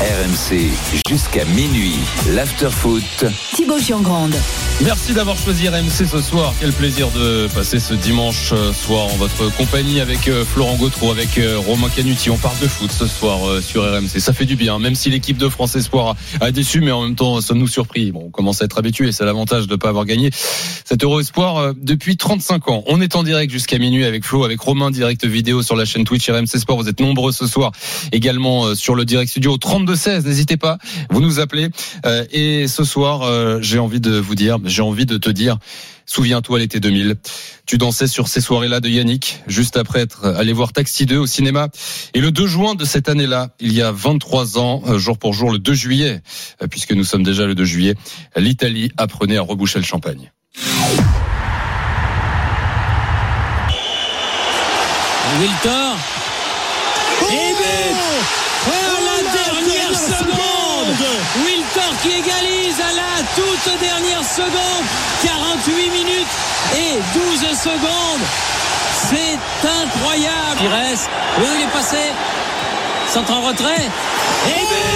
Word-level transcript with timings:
RMC 0.00 0.72
jusqu'à 1.08 1.44
minuit. 1.44 1.94
L'afterfoot. 2.34 3.26
Thibaut 3.54 3.78
Giangrande. 3.78 4.34
Merci 4.82 5.12
d'avoir 5.12 5.38
choisi 5.38 5.68
RMC 5.68 5.88
ce 6.10 6.20
soir. 6.20 6.52
Quel 6.58 6.72
plaisir 6.72 7.10
de 7.12 7.46
passer 7.54 7.78
ce 7.78 7.94
dimanche 7.94 8.50
euh, 8.52 8.72
soir 8.72 9.04
en 9.04 9.16
votre 9.16 9.54
compagnie 9.56 10.00
avec 10.00 10.26
euh, 10.26 10.44
Florent 10.44 10.74
Gautreau, 10.74 11.12
avec 11.12 11.38
euh, 11.38 11.58
Romain 11.58 11.88
Canuti. 11.94 12.28
On 12.28 12.36
parle 12.36 12.58
de 12.58 12.66
foot 12.66 12.90
ce 12.90 13.06
soir 13.06 13.62
sur 13.62 13.84
RMC. 13.84 14.18
Ça 14.18 14.32
fait 14.32 14.46
du 14.46 14.56
bien, 14.56 14.80
même 14.80 14.96
si 14.96 15.10
l'équipe 15.10 15.38
de 15.38 15.48
France 15.48 15.76
Espoir 15.76 16.16
a 16.40 16.50
déçu, 16.50 16.80
mais 16.80 16.90
en 16.90 17.02
même 17.02 17.14
temps, 17.14 17.40
ça 17.40 17.54
nous 17.54 17.68
surpris? 17.68 18.10
Bon, 18.10 18.24
on 18.26 18.30
commence 18.30 18.62
à 18.62 18.64
être 18.64 18.78
habitué. 18.78 19.12
C'est 19.12 19.24
l'avantage 19.24 19.68
de 19.68 19.74
ne 19.74 19.76
pas 19.76 19.90
avoir 19.90 20.06
gagné 20.06 20.30
cet 20.32 21.04
Euro 21.04 21.20
Espoir 21.20 21.72
depuis 21.76 22.16
35 22.16 22.68
ans. 22.68 22.82
On 22.88 23.00
est 23.00 23.14
en 23.14 23.22
direct 23.22 23.52
jusqu'à 23.52 23.78
minuit 23.78 24.04
avec 24.04 24.24
Flo, 24.24 24.44
avec 24.44 24.60
Romain, 24.60 24.90
direct 24.90 25.24
vidéo 25.24 25.62
sur 25.62 25.76
la 25.76 25.84
chaîne 25.84 26.02
Twitch 26.02 26.28
RMC 26.28 26.58
Sport. 26.58 26.78
Vous 26.78 26.88
êtes 26.88 27.00
nombreux 27.00 27.30
ce 27.30 27.46
soir 27.46 27.70
également 28.10 28.74
sur 28.74 28.96
le 28.96 29.04
direct 29.04 29.30
studio 29.30 29.56
32-16. 29.84 30.24
N'hésitez 30.24 30.56
pas, 30.56 30.78
vous 31.10 31.20
nous 31.20 31.40
appelez. 31.40 31.68
Et 32.32 32.68
ce 32.68 32.84
soir, 32.84 33.60
j'ai 33.62 33.78
envie 33.78 34.00
de 34.00 34.16
vous 34.18 34.34
dire, 34.34 34.58
j'ai 34.64 34.82
envie 34.82 35.06
de 35.06 35.18
te 35.18 35.30
dire, 35.30 35.58
souviens-toi 36.06 36.58
l'été 36.58 36.80
2000, 36.80 37.16
tu 37.66 37.78
dansais 37.78 38.06
sur 38.06 38.28
ces 38.28 38.40
soirées-là 38.40 38.80
de 38.80 38.88
Yannick, 38.88 39.40
juste 39.46 39.76
après 39.76 40.00
être 40.00 40.26
allé 40.26 40.52
voir 40.52 40.72
Taxi 40.72 41.06
2 41.06 41.16
au 41.16 41.26
cinéma. 41.26 41.68
Et 42.14 42.20
le 42.20 42.30
2 42.30 42.46
juin 42.46 42.74
de 42.74 42.84
cette 42.84 43.08
année-là, 43.08 43.50
il 43.60 43.72
y 43.72 43.82
a 43.82 43.92
23 43.92 44.58
ans, 44.58 44.82
euh, 44.86 44.98
jour 44.98 45.18
pour 45.18 45.32
jour, 45.32 45.50
le 45.50 45.58
2 45.58 45.74
juillet, 45.74 46.22
euh, 46.62 46.66
puisque 46.68 46.92
nous 46.92 47.04
sommes 47.04 47.22
déjà 47.22 47.46
le 47.46 47.54
2 47.54 47.64
juillet, 47.64 47.94
l'Italie 48.36 48.90
apprenait 48.96 49.38
à 49.38 49.42
reboucher 49.42 49.78
le 49.78 49.84
champagne. 49.84 50.32
Wiltor. 55.40 55.83
Toute 63.74 63.80
dernière 63.80 64.24
seconde. 64.24 64.84
48 65.22 65.90
minutes 65.90 66.34
et 66.76 66.98
12 67.14 67.58
secondes. 67.58 68.24
C'est 69.08 69.38
incroyable. 69.68 70.60
Il 70.62 70.68
reste. 70.68 71.08
Oui, 71.38 71.46
il 71.56 71.62
est 71.62 71.72
passé. 71.72 72.12
Centre 73.08 73.32
en 73.32 73.42
retrait. 73.42 73.88
Et 74.46 74.60
but 74.60 74.94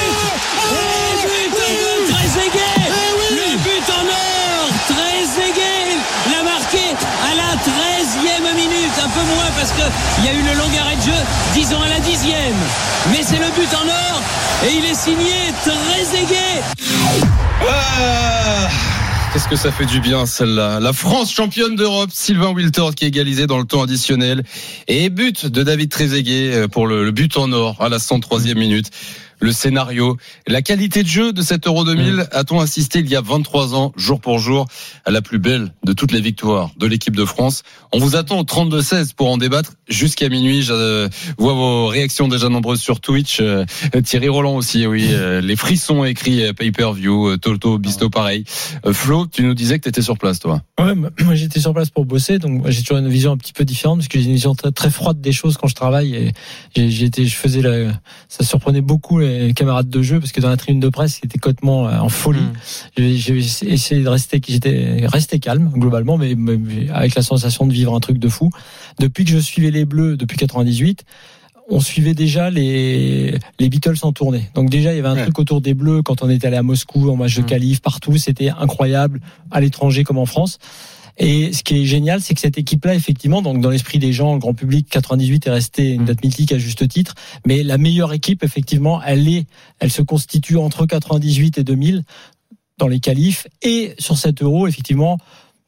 Et 0.73 1.27
but 1.27 1.51
de 1.51 2.13
Trezeguet 2.13 2.91
Le 3.31 3.57
but 3.59 3.91
en 3.91 4.07
or 4.07 4.69
Trezeguet 4.89 5.97
l'a 6.31 6.43
marqué 6.43 6.95
à 7.31 7.35
la 7.35 7.55
13e 7.57 8.55
minute. 8.55 8.93
Un 9.03 9.09
peu 9.09 9.21
moins 9.35 9.51
parce 9.57 9.73
qu'il 9.73 10.25
y 10.25 10.29
a 10.29 10.33
eu 10.33 10.43
le 10.43 10.55
long 10.55 10.71
arrêt 10.81 10.97
de 10.97 11.03
jeu. 11.03 11.23
Disons 11.55 11.83
à 11.83 11.89
la 11.89 12.01
10e. 12.01 12.55
Mais 13.11 13.23
c'est 13.23 13.39
le 13.39 13.51
but 13.51 13.73
en 13.75 13.89
or. 13.89 14.23
Et 14.67 14.75
il 14.75 14.85
est 14.85 14.95
signé 14.95 15.53
Trezeguet. 15.65 16.78
Ah 17.61 18.69
Qu'est-ce 19.33 19.49
que 19.49 19.57
ça 19.57 19.71
fait 19.71 19.85
du 19.85 20.01
bien 20.01 20.25
celle-là. 20.27 20.81
La 20.81 20.93
France 20.93 21.33
championne 21.33 21.77
d'Europe, 21.77 22.11
Sylvain 22.13 22.51
Wiltord 22.51 22.95
qui 22.95 23.05
est 23.05 23.09
égalisé 23.09 23.47
dans 23.47 23.59
le 23.59 23.65
temps 23.65 23.83
additionnel 23.83 24.43
et 24.89 25.11
but 25.11 25.47
de 25.47 25.63
David 25.63 25.91
Trezeguet 25.91 26.55
euh, 26.55 26.69
pour 26.69 26.87
le, 26.87 27.11
but 27.11 27.37
en 27.37 27.53
or 27.53 27.77
à 27.81 27.89
la 27.89 27.99
103e 27.99 28.55
minute 28.55 28.91
le 29.41 29.53
scénario, 29.53 30.17
la 30.47 30.63
qualité 30.63 31.03
de 31.03 31.09
jeu 31.09 31.33
de 31.33 31.43
cet 31.43 31.67
Euro 31.67 31.85
2000. 31.85 32.15
Mm. 32.15 32.27
A-t-on 32.33 32.61
assisté 32.61 33.01
il 33.01 33.09
y 33.09 33.17
a 33.17 33.21
23 33.21 33.75
ans, 33.75 33.93
jour 33.97 34.21
pour 34.21 34.39
jour, 34.39 34.67
à 35.05 35.11
la 35.11 35.23
plus 35.23 35.39
belle 35.39 35.73
de 35.85 35.93
toutes 35.93 36.13
les 36.13 36.21
victoires 36.21 36.71
de 36.77 36.87
l'équipe 36.87 37.17
de 37.17 37.25
France? 37.25 37.63
On 37.93 37.99
vous 37.99 38.17
attend 38.17 38.39
au 38.39 38.45
32-16 38.45 39.15
pour 39.15 39.31
en 39.31 39.39
débattre 39.39 39.73
jusqu'à 39.89 40.29
minuit. 40.29 40.63
Je 40.63 41.09
vois 41.39 41.55
vos 41.55 41.87
réactions 41.87 42.29
déjà 42.29 42.49
nombreuses 42.49 42.81
sur 42.81 43.01
Twitch. 43.01 43.39
Euh, 43.41 43.65
Thierry 44.05 44.29
Roland 44.29 44.57
aussi, 44.57 44.87
oui. 44.87 45.09
Euh, 45.11 45.41
les 45.41 45.57
frissons 45.57 46.05
écrits 46.05 46.45
euh, 46.45 46.53
pay-per-view, 46.53 47.37
Toto, 47.39 47.79
Bisto 47.79 48.11
pareil. 48.11 48.45
Flo, 48.93 49.27
tu 49.27 49.43
nous 49.43 49.55
disais 49.55 49.79
que 49.79 49.85
tu 49.85 49.89
étais 49.89 50.03
sur 50.03 50.19
place, 50.19 50.39
toi. 50.41 50.63
Ouais, 50.79 50.95
moi 50.95 51.35
j'étais 51.35 51.61
sur 51.61 51.73
place 51.73 51.91
pour 51.91 52.05
bosser, 52.05 52.39
donc 52.39 52.69
j'ai 52.69 52.83
toujours 52.83 52.99
une 52.99 53.09
vision 53.09 53.33
un 53.33 53.37
petit 53.37 53.53
peu 53.53 53.65
différente 53.65 53.99
parce 53.99 54.09
que 54.09 54.19
j'ai 54.19 54.27
une 54.27 54.35
vision 54.35 54.55
très, 54.55 54.71
très, 54.71 54.91
froide 54.91 55.21
des 55.21 55.33
choses 55.33 55.57
quand 55.57 55.69
je 55.69 55.75
travaille 55.75 56.15
et 56.75 56.91
j'étais, 56.91 57.25
je 57.25 57.37
faisais 57.37 57.63
la, 57.63 57.93
ça 58.29 58.45
surprenait 58.45 58.81
beaucoup 58.81 59.21
camarades 59.55 59.89
de 59.89 60.03
jeu 60.03 60.21
parce 60.21 60.33
que 60.33 60.41
dans 60.41 60.49
la 60.49 60.57
tribune 60.57 60.81
de 60.81 60.89
presse, 60.89 61.19
c'était 61.23 61.39
cotement 61.39 61.89
euh, 61.89 61.99
en 61.99 62.09
folie. 62.09 62.41
Mm. 62.99 63.13
J'ai 63.15 63.37
essayé 63.37 64.03
de 64.03 64.09
rester, 64.09 64.41
j'étais 64.47 65.07
resté 65.07 65.39
calme 65.39 65.71
globalement, 65.75 66.19
mais, 66.19 66.37
avec 66.93 67.15
la 67.15 67.23
sensation 67.23 67.67
de 67.67 67.73
vivre 67.73 67.95
un 67.95 68.01
truc 68.01 68.19
de 68.19 68.29
fou. 68.29 68.51
Depuis 68.99 69.25
que 69.25 69.31
je 69.31 69.39
suivais 69.39 69.71
les 69.71 69.85
Bleus 69.85 70.17
depuis 70.17 70.37
98 70.37 71.05
on 71.71 71.81
suivait 71.81 72.15
déjà 72.15 72.49
les, 72.49 73.39
les 73.59 73.69
Beatles 73.69 73.99
en 74.01 74.13
tournée. 74.13 74.49
Donc 74.55 74.71
déjà, 74.71 74.95
il 74.95 74.97
y 74.97 75.01
avait 75.01 75.21
un 75.21 75.23
truc 75.25 75.39
autour 75.39 75.61
des 75.61 75.75
Bleus 75.75 76.01
quand 76.01 76.23
on 76.23 76.31
était 76.31 76.47
allé 76.47 76.57
à 76.57 76.63
Moscou, 76.63 77.11
en 77.11 77.17
match 77.17 77.37
de 77.37 77.43
mm. 77.43 77.47
qualif, 77.47 77.81
partout. 77.83 78.17
C'était 78.17 78.49
incroyable, 78.49 79.21
à 79.51 79.61
l'étranger 79.61 80.03
comme 80.03 80.17
en 80.17 80.25
France. 80.25 80.59
Et 81.19 81.53
ce 81.53 81.65
qui 81.65 81.83
est 81.83 81.85
génial, 81.85 82.21
c'est 82.21 82.35
que 82.35 82.41
cette 82.41 82.59
équipe-là, 82.59 82.95
effectivement, 82.95 83.43
donc 83.43 83.61
dans 83.61 83.71
l'esprit 83.71 83.99
des 83.99 84.13
gens, 84.13 84.35
le 84.35 84.39
grand 84.39 84.55
public, 84.55 84.89
98 84.89 85.47
est 85.47 85.51
resté 85.51 85.91
une 85.91 86.05
date 86.05 86.23
mythique 86.23 86.53
à 86.53 86.59
juste 86.59 86.87
titre. 86.89 87.15
Mais 87.47 87.63
la 87.63 87.77
meilleure 87.77 88.13
équipe, 88.13 88.45
effectivement, 88.45 89.03
elle 89.03 89.29
est, 89.29 89.47
elle 89.81 89.91
se 89.91 90.03
constitue 90.03 90.57
entre 90.57 90.87
98 90.87 91.59
et 91.59 91.65
2000 91.65 92.05
dans 92.79 92.87
les 92.87 93.01
qualifs 93.01 93.49
et 93.63 93.95
sur 93.99 94.17
cet 94.17 94.43
euro, 94.43 94.69
effectivement, 94.69 95.19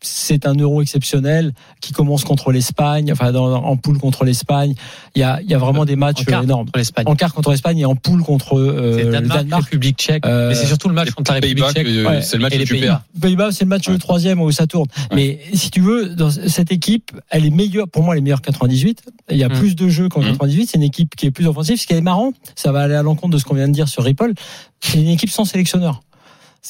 c'est 0.02 0.46
un 0.46 0.54
euro 0.54 0.82
exceptionnel 0.82 1.52
qui 1.80 1.92
commence 1.92 2.24
contre 2.24 2.52
l'Espagne, 2.52 3.12
enfin 3.12 3.32
dans, 3.32 3.52
en 3.52 3.76
poule 3.76 3.98
contre 3.98 4.24
l'Espagne. 4.24 4.74
Il 5.14 5.20
y 5.20 5.22
a, 5.22 5.40
il 5.42 5.50
y 5.50 5.54
a 5.54 5.58
vraiment 5.58 5.84
des 5.84 5.96
matchs 5.96 6.22
énormes. 6.26 6.68
En 7.04 7.14
quart 7.14 7.34
contre 7.34 7.50
l'Espagne 7.50 7.78
et 7.78 7.84
en 7.84 7.96
poule 7.96 8.22
contre 8.22 8.58
euh, 8.58 9.04
le 9.04 9.28
Danemark, 9.28 9.64
République 9.64 9.98
tchèque. 9.98 10.24
Euh, 10.26 10.48
mais 10.48 10.54
c'est 10.54 10.66
surtout 10.66 10.88
le 10.88 10.94
match 10.94 11.10
contre 11.10 11.32
la 11.32 11.40
République 11.40 11.64
tchèque. 11.66 11.86
C'est 12.22 12.36
le 12.36 12.42
match 12.42 12.54
et 12.54 12.64
Pays-Bas. 12.64 13.04
Pays-Bas, 13.20 13.52
c'est 13.52 13.64
le 13.64 13.68
match 13.68 13.88
le 13.88 13.98
troisième 13.98 14.40
où 14.40 14.50
ça 14.52 14.66
tourne. 14.66 14.86
Mais 15.14 15.40
si 15.54 15.70
tu 15.70 15.80
veux, 15.80 16.10
dans 16.10 16.30
cette 16.30 16.72
équipe, 16.72 17.12
elle 17.28 17.44
est 17.44 17.50
meilleure. 17.50 17.88
Pour 17.88 18.02
moi, 18.02 18.14
elle 18.14 18.18
est 18.18 18.22
meilleure 18.22 18.42
98. 18.42 19.02
Il 19.30 19.36
y 19.36 19.44
a 19.44 19.48
mm. 19.48 19.52
plus 19.52 19.76
de 19.76 19.88
jeux 19.88 20.08
qu'en 20.08 20.20
98. 20.20 20.62
Mm. 20.62 20.66
C'est 20.66 20.78
une 20.78 20.82
équipe 20.82 21.14
qui 21.14 21.26
est 21.26 21.30
plus 21.30 21.46
offensive. 21.46 21.80
Ce 21.80 21.86
qui 21.86 21.94
est 21.94 22.00
marrant, 22.00 22.32
ça 22.54 22.72
va 22.72 22.80
aller 22.80 22.94
à 22.94 23.02
l'encontre 23.02 23.34
de 23.34 23.38
ce 23.38 23.44
qu'on 23.44 23.54
vient 23.54 23.68
de 23.68 23.72
dire 23.72 23.88
sur 23.88 24.02
Ripple. 24.04 24.32
C'est 24.80 24.98
une 24.98 25.08
équipe 25.08 25.30
sans 25.30 25.44
sélectionneur. 25.44 26.00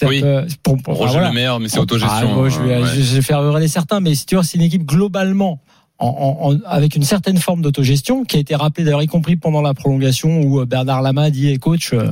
Oui. 0.03 0.23
pour, 0.63 0.77
pour, 0.83 0.97
Roger 0.97 1.21
Le 1.21 1.33
Maire, 1.33 1.59
mais 1.61 1.69
c'est 1.69 1.79
autogestion. 1.79 2.45
Ah, 2.45 2.49
je, 2.49 2.61
vais, 2.61 2.85
je, 2.85 3.15
vais 3.17 3.23
faire 3.23 3.43
hurler 3.43 3.69
certains, 3.69 4.01
mais 4.01 4.15
si 4.15 4.25
tu 4.25 4.37
vois, 4.37 4.45
c'est 4.45 4.57
une 4.57 4.65
équipe 4.65 4.85
globalement 4.85 5.61
en, 6.01 6.37
en, 6.41 6.59
avec 6.67 6.97
une 6.97 7.05
certaine 7.05 7.39
forme 7.39 7.63
d'autogestion 7.63 8.25
qui 8.25 8.37
a 8.37 8.41
été 8.41 8.55
rappelée 8.55 8.85
d'ailleurs 8.85 9.03
y 9.03 9.07
compris 9.07 9.37
pendant 9.37 9.63
la 9.63 9.75
prolongation 9.75 10.41
où 10.41 10.61
euh, 10.61 10.65
Bernard 10.65 11.03
Lama 11.03 11.31
dit 11.31 11.49
hey, 11.49 11.59
coach 11.59 11.93
euh, 11.93 12.11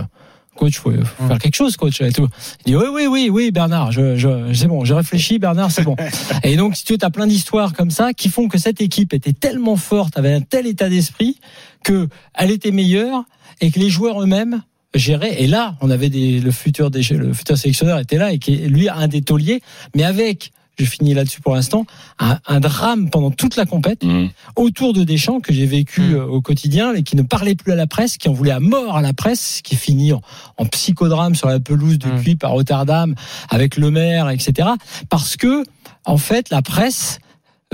coach 0.56 0.78
faut, 0.78 0.92
faut 0.92 1.26
faire 1.26 1.38
quelque 1.38 1.54
chose 1.54 1.76
coach 1.76 2.00
et 2.00 2.12
tout 2.12 2.28
il 2.66 2.72
dit 2.72 2.76
oui 2.76 2.86
oui 2.92 3.06
oui 3.06 3.30
oui 3.30 3.50
Bernard 3.50 3.92
je, 3.92 4.16
je 4.16 4.52
c'est 4.52 4.66
bon 4.66 4.84
j'ai 4.84 4.94
réfléchi 4.94 5.38
Bernard 5.38 5.70
c'est 5.70 5.84
bon 5.84 5.96
et 6.42 6.56
donc 6.56 6.76
si 6.76 6.84
tu 6.84 6.92
veux 6.94 6.98
as 7.02 7.10
plein 7.10 7.26
d'histoires 7.26 7.72
comme 7.72 7.90
ça 7.90 8.12
qui 8.12 8.28
font 8.28 8.48
que 8.48 8.58
cette 8.58 8.80
équipe 8.80 9.14
était 9.14 9.32
tellement 9.32 9.76
forte 9.76 10.18
avait 10.18 10.34
un 10.34 10.40
tel 10.40 10.66
état 10.66 10.88
d'esprit 10.88 11.38
que 11.82 12.08
elle 12.34 12.50
était 12.50 12.72
meilleure 12.72 13.22
et 13.60 13.70
que 13.70 13.78
les 13.78 13.88
joueurs 13.88 14.20
eux-mêmes 14.20 14.62
gérer. 14.94 15.36
Et 15.38 15.46
là, 15.46 15.76
on 15.80 15.90
avait 15.90 16.08
des, 16.08 16.40
le 16.40 16.50
futur 16.50 16.90
des, 16.90 17.02
le 17.10 17.32
futur 17.32 17.56
sélectionneur 17.58 17.98
était 17.98 18.18
là 18.18 18.32
et 18.32 18.38
qui 18.38 18.54
est 18.54 18.68
lui 18.68 18.88
un 18.88 19.08
des 19.08 19.22
tauliers, 19.22 19.60
mais 19.94 20.04
avec 20.04 20.52
je 20.78 20.84
finis 20.84 21.14
là-dessus 21.14 21.40
pour 21.40 21.54
l'instant, 21.54 21.86
un, 22.18 22.38
un, 22.46 22.60
drame 22.60 23.10
pendant 23.10 23.30
toute 23.30 23.56
la 23.56 23.66
compète 23.66 24.04
mmh. 24.04 24.28
autour 24.56 24.92
de 24.92 25.02
Deschamps 25.02 25.40
que 25.40 25.52
j'ai 25.52 25.66
vécu 25.66 26.00
mmh. 26.00 26.14
euh, 26.14 26.26
au 26.26 26.40
quotidien 26.40 26.94
et 26.94 27.02
qui 27.02 27.16
ne 27.16 27.22
parlait 27.22 27.56
plus 27.56 27.72
à 27.72 27.74
la 27.74 27.86
presse, 27.86 28.16
qui 28.16 28.28
en 28.28 28.32
voulait 28.32 28.52
à 28.52 28.60
mort 28.60 28.96
à 28.96 29.02
la 29.02 29.12
presse, 29.12 29.60
qui 29.64 29.76
finit 29.76 30.12
en, 30.12 30.22
en 30.56 30.66
psychodrame 30.66 31.34
sur 31.34 31.48
la 31.48 31.58
pelouse 31.58 31.98
de 31.98 32.06
mmh. 32.06 32.36
à 32.42 32.48
Rotterdam 32.48 33.14
avec 33.50 33.76
le 33.76 33.90
maire, 33.90 34.30
etc. 34.30 34.68
Parce 35.08 35.36
que 35.36 35.64
en 36.04 36.16
fait, 36.16 36.50
la 36.50 36.62
presse 36.62 37.18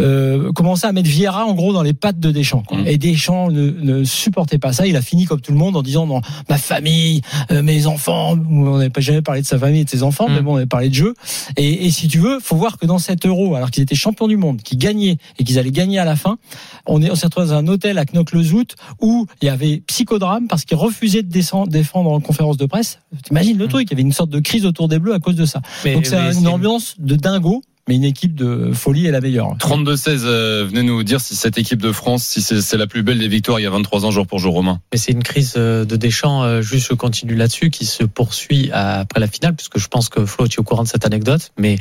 euh, 0.01 0.53
commençait 0.53 0.87
à 0.89 0.93
mettre 0.93 1.09
Vieira 1.09 1.47
en 1.47 1.55
gros 1.55 1.73
dans 1.73 1.83
les 1.83 1.93
pattes 1.93 2.19
de 2.19 2.31
Deschamps. 2.33 2.63
Quoi. 2.67 2.79
Mmh. 2.79 2.87
Et 2.89 2.99
Deschamps 2.99 3.51
ne, 3.51 3.71
ne 3.71 4.03
supportait 4.05 4.59
pas 4.59 4.73
ça. 4.73 4.87
Il 4.87 4.97
a 4.97 5.03
fini 5.03 5.25
comme 5.25 5.41
tout 5.41 5.53
le 5.53 5.59
monde 5.59 5.77
en 5.77 5.83
disant 5.83 6.07
non, 6.07 6.21
ma 6.49 6.59
famille, 6.59 7.23
euh, 7.53 7.63
mes 7.63 7.87
enfants. 7.87 8.37
On 8.51 8.77
n'avait 8.79 8.91
pas 8.91 9.01
jamais 9.01 9.23
parlé 9.23 9.41
de 9.43 9.47
sa 9.47 9.59
famille 9.59 9.83
et 9.83 9.85
de 9.85 9.91
ses 9.91 10.03
enfants, 10.03 10.29
Mmh. 10.29 10.33
mais 10.35 10.41
bon, 10.43 10.55
on 10.55 10.57
avait 10.57 10.67
parlé 10.67 10.89
de 10.89 10.95
jeu. 10.95 11.15
Et, 11.57 11.87
et 11.87 11.91
si 11.91 12.09
tu 12.09 12.19
veux, 12.19 12.41
faut 12.41 12.57
voir 12.57 12.79
que 12.79 12.87
dans 12.87 12.99
cet 12.99 13.25
Euro, 13.27 13.55
alors 13.55 13.71
qu'ils 13.71 13.83
étaient 13.85 13.95
champions 13.95 14.27
du 14.27 14.37
monde, 14.37 14.63
qu'ils 14.63 14.79
gagnaient 14.79 15.17
et 15.39 15.45
qu'ils 15.45 15.59
allaient 15.59 15.71
gagner 15.71 15.99
à 15.99 16.05
la 16.05 16.17
fin, 16.17 16.39
on 16.87 17.01
est 17.03 17.11
on 17.11 17.15
s'est 17.15 17.27
retrouvé 17.27 17.47
dans 17.47 17.55
un 17.55 17.67
hôtel 17.69 17.99
à 17.99 18.05
Knock-le-Zout 18.05 18.75
où 19.01 19.27
il 19.43 19.47
y 19.47 19.49
avait 19.49 19.83
psychodrame 19.87 20.49
parce 20.49 20.65
qu'ils 20.65 20.77
refusaient 20.77 21.23
de 21.23 21.31
descendre, 21.31 21.69
défendre 21.69 22.11
en 22.11 22.21
conférence 22.21 22.57
de 22.57 22.67
presse. 22.67 22.99
T'imagines 23.25 23.57
le 23.59 23.69
truc 23.69 23.87
Il 23.89 23.93
y 23.93 23.95
avait 23.95 24.03
une 24.03 24.13
sorte 24.13 24.31
de 24.31 24.41
crise 24.41 24.67
autour 24.67 24.89
des 24.89 24.99
Bleus 24.99 25.15
à 25.15 25.21
cause 25.21 25.37
de 25.37 25.45
ça. 25.47 25.61
Mais- 25.85 25.95
Donc 25.95 26.07
c'est 26.07 26.33
une 26.33 26.49
ambiance 26.49 26.97
de 26.99 27.15
dingo. 27.15 27.63
Mais 27.89 27.97
une 27.97 28.05
équipe 28.05 28.35
de 28.35 28.73
folie 28.73 29.07
est 29.07 29.11
la 29.11 29.21
meilleure. 29.21 29.57
32-16, 29.59 30.23
euh, 30.25 30.65
venez 30.67 30.83
nous 30.83 31.03
dire 31.03 31.21
si 31.21 31.37
cette 31.37 31.59
équipe 31.59 31.83
de 31.83 31.93
France, 31.93 32.25
si 32.25 32.41
c'est 32.41 32.63
c'est 32.63 32.79
la 32.79 32.87
plus 32.87 33.03
belle 33.03 33.19
des 33.19 33.29
victoires 33.29 33.61
il 33.61 33.65
y 33.65 33.67
a 33.67 33.71
23 33.71 34.07
ans 34.07 34.11
jour 34.11 34.27
pour 34.27 34.39
jour, 34.39 34.55
Romain. 34.55 34.81
Mais 34.91 34.99
c'est 34.99 35.13
une 35.13 35.23
crise 35.23 35.55
euh, 35.59 35.85
de 35.85 35.97
Deschamps, 35.97 36.43
euh, 36.43 36.63
juste 36.63 36.89
je 36.89 36.95
continue 36.95 37.35
là-dessus, 37.35 37.71
qui 37.71 37.85
se 37.85 38.03
poursuit 38.05 38.71
après 38.73 39.21
la 39.21 39.27
finale, 39.27 39.55
puisque 39.55 39.79
je 39.79 39.89
pense 39.89 40.09
que 40.09 40.25
Flo, 40.25 40.49
tu 40.49 40.57
es 40.57 40.61
au 40.61 40.63
courant 40.63 40.85
de 40.85 40.89
cette 40.89 41.05
anecdote, 41.05 41.53
mais 41.59 41.77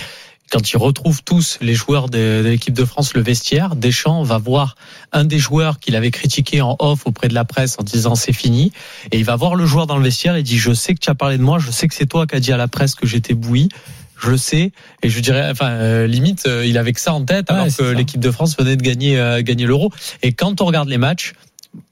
quand 0.51 0.71
il 0.71 0.77
retrouve 0.77 1.23
tous 1.23 1.57
les 1.61 1.73
joueurs 1.73 2.09
de, 2.09 2.43
de 2.43 2.49
l'équipe 2.49 2.73
de 2.73 2.85
France, 2.85 3.13
le 3.13 3.21
vestiaire, 3.21 3.77
Deschamps 3.77 4.23
va 4.23 4.37
voir 4.37 4.75
un 5.13 5.23
des 5.23 5.39
joueurs 5.39 5.79
qu'il 5.79 5.95
avait 5.95 6.11
critiqué 6.11 6.61
en 6.61 6.75
off 6.79 7.07
auprès 7.07 7.29
de 7.29 7.33
la 7.33 7.45
presse 7.45 7.77
en 7.79 7.83
disant 7.83 8.15
c'est 8.15 8.33
fini, 8.33 8.73
et 9.11 9.19
il 9.19 9.25
va 9.25 9.37
voir 9.37 9.55
le 9.55 9.65
joueur 9.65 9.87
dans 9.87 9.97
le 9.97 10.03
vestiaire 10.03 10.35
et 10.35 10.43
dit 10.43 10.57
je 10.57 10.73
sais 10.73 10.93
que 10.95 10.99
tu 10.99 11.09
as 11.09 11.15
parlé 11.15 11.37
de 11.37 11.43
moi, 11.43 11.59
je 11.59 11.71
sais 11.71 11.87
que 11.87 11.95
c'est 11.95 12.07
toi 12.07 12.27
qui 12.27 12.35
as 12.35 12.41
dit 12.41 12.51
à 12.51 12.57
la 12.57 12.67
presse 12.67 12.93
que 12.93 13.07
j'étais 13.07 13.33
bouilli. 13.33 13.69
Je 14.19 14.29
le 14.29 14.37
sais, 14.37 14.71
et 15.01 15.09
je 15.09 15.19
dirais, 15.19 15.49
enfin, 15.51 15.69
euh, 15.71 16.07
limite, 16.07 16.45
euh, 16.47 16.65
il 16.65 16.77
avait 16.77 16.93
que 16.93 17.01
ça 17.01 17.13
en 17.13 17.25
tête, 17.25 17.49
Ouais, 17.49 17.55
alors 17.55 17.75
que 17.75 17.83
l'équipe 17.83 18.21
de 18.21 18.31
France 18.31 18.57
venait 18.57 18.77
de 18.77 18.81
gagner, 18.81 19.19
euh, 19.19 19.41
gagner 19.41 19.65
l'Euro. 19.65 19.91
Et 20.21 20.31
quand 20.31 20.61
on 20.61 20.65
regarde 20.65 20.87
les 20.87 20.97
matchs, 20.97 21.33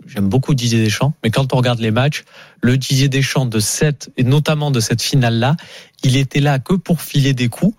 j'aime 0.07 0.29
beaucoup 0.29 0.53
Didier 0.53 0.83
Deschamps, 0.83 1.13
mais 1.23 1.29
quand 1.29 1.53
on 1.53 1.57
regarde 1.57 1.79
les 1.79 1.91
matchs, 1.91 2.23
le 2.61 2.77
Didier 2.77 3.09
Deschamps 3.09 3.45
de 3.45 3.59
cette, 3.59 4.11
et 4.17 4.23
notamment 4.23 4.71
de 4.71 4.79
cette 4.79 5.01
finale-là, 5.01 5.57
il 6.03 6.15
était 6.15 6.39
là 6.39 6.59
que 6.59 6.73
pour 6.73 7.01
filer 7.01 7.33
des 7.33 7.49
coups, 7.49 7.75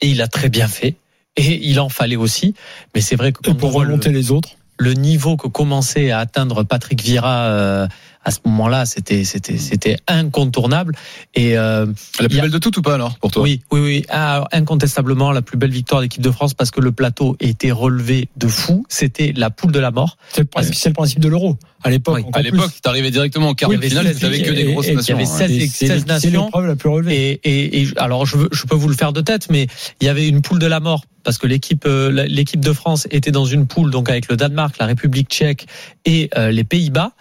et 0.00 0.08
il 0.08 0.22
a 0.22 0.28
très 0.28 0.48
bien 0.48 0.68
fait, 0.68 0.96
et 1.36 1.68
il 1.68 1.80
en 1.80 1.88
fallait 1.88 2.16
aussi. 2.16 2.54
Mais 2.94 3.00
c'est 3.00 3.16
vrai 3.16 3.32
que 3.32 3.40
Et 3.40 3.48
quand 3.48 3.52
on 3.52 3.56
pour 3.56 3.82
le, 3.82 3.88
remonter 3.88 4.10
les 4.10 4.30
autres. 4.30 4.50
le 4.78 4.94
niveau 4.94 5.36
que 5.36 5.48
commençait 5.48 6.10
à 6.10 6.18
atteindre 6.18 6.62
Patrick 6.62 7.02
euh, 7.22 7.86
à 8.24 8.30
ce 8.30 8.38
moment-là, 8.44 8.86
c'était 8.86 9.24
c'était 9.24 9.58
c'était 9.58 9.96
incontournable. 10.06 10.94
Et 11.34 11.56
euh, 11.58 11.86
La 12.20 12.28
plus 12.28 12.38
a- 12.38 12.42
belle 12.42 12.50
de 12.50 12.58
toutes 12.58 12.76
ou 12.76 12.82
pas 12.82 12.94
alors 12.94 13.18
pour 13.18 13.30
toi? 13.30 13.42
Oui, 13.42 13.60
oui, 13.70 13.80
oui. 13.80 14.04
Ah, 14.08 14.34
alors, 14.34 14.48
incontestablement, 14.52 15.32
la 15.32 15.42
plus 15.42 15.56
belle 15.58 15.70
victoire 15.70 16.00
de 16.00 16.04
l'équipe 16.06 16.22
de 16.22 16.30
France 16.30 16.54
parce 16.54 16.70
que 16.70 16.80
le 16.80 16.92
plateau 16.92 17.36
était 17.40 17.70
relevé 17.72 18.28
de 18.36 18.46
fou. 18.48 18.84
C'était 18.88 19.32
la 19.36 19.50
poule 19.50 19.72
de 19.72 19.78
la 19.80 19.90
mort. 19.90 20.16
C'est 20.32 20.42
le 20.42 20.46
principe, 20.46 20.74
c'est 20.74 20.88
le 20.90 20.94
principe 20.94 21.20
de 21.20 21.28
l'euro. 21.28 21.56
À 21.84 21.90
l'époque, 21.90 22.18
Oui. 22.26 22.30
À 22.34 22.42
l'époque, 22.42 22.70
t'arrivais 22.80 23.10
directement 23.10 23.48
en 23.48 23.54
quart 23.54 23.68
Oui, 23.68 23.76
de 23.76 23.82
finale, 23.82 24.14
t'avais 24.16 24.40
que 24.42 24.52
des 24.52 24.64
grosses 24.72 24.86
et- 24.86 24.94
nations. 24.94 25.16
il 25.18 25.22
y 25.22 25.22
avait 25.24 25.30
ouais. 25.32 25.38
16 25.38 25.50
C'est- 25.50 25.56
et- 25.56 25.66
c'est 25.68 25.86
16 25.88 26.00
c'est 26.06 26.06
nations. 26.30 26.44
l'épreuve 26.44 26.66
la 26.66 26.76
plus 26.76 26.88
relevée. 26.88 27.40
Et, 27.42 27.50
et, 27.78 27.82
et 27.82 27.88
alors, 27.96 28.24
je, 28.24 28.36
je 28.52 28.64
peux 28.66 28.76
vous 28.76 28.88
le 28.88 28.94
faire 28.94 29.12
de 29.12 29.20
tête, 29.20 29.48
mais 29.50 29.66
il 30.00 30.06
y 30.06 30.08
avait 30.08 30.28
une 30.28 30.42
poule 30.42 30.60
de 30.60 30.66
la 30.66 30.78
mort 30.78 31.04
parce 31.24 31.38
que 31.38 31.46
l'équipe 31.46 31.84
euh, 31.86 32.10
l'équipe 32.28 32.60
de 32.60 32.72
France 32.72 33.06
était 33.12 33.30
dans 33.30 33.44
une 33.44 33.66
poule 33.68 33.92
donc 33.92 34.10
avec 34.10 34.28
le 34.28 34.36
Danemark, 34.36 34.76
la 34.78 34.86
République 34.86 35.28
tchèque 35.28 35.66
et 36.04 36.28
euh, 36.36 36.50
les 36.50 36.64
Pays-Bas. 36.64 37.12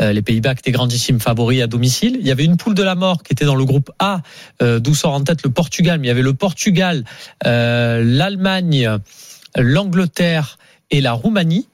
Euh, 0.00 0.12
les 0.12 0.22
Pays-Bas 0.22 0.47
qui 0.54 0.60
étaient 0.60 0.72
grandissimes 0.72 1.20
favoris 1.20 1.62
à 1.62 1.66
domicile. 1.66 2.16
Il 2.20 2.26
y 2.26 2.30
avait 2.30 2.44
une 2.44 2.56
poule 2.56 2.74
de 2.74 2.82
la 2.82 2.94
mort 2.94 3.22
qui 3.22 3.32
était 3.32 3.44
dans 3.44 3.54
le 3.54 3.64
groupe 3.64 3.90
A, 3.98 4.22
euh, 4.62 4.78
d'où 4.78 4.94
sort 4.94 5.12
en 5.12 5.22
tête 5.22 5.42
le 5.42 5.50
Portugal. 5.50 5.98
Mais 5.98 6.06
il 6.06 6.08
y 6.08 6.12
avait 6.12 6.22
le 6.22 6.34
Portugal, 6.34 7.04
euh, 7.46 8.02
l'Allemagne, 8.04 8.98
l'Angleterre 9.56 10.58
et 10.90 11.00
la 11.00 11.12
Roumanie. 11.12 11.68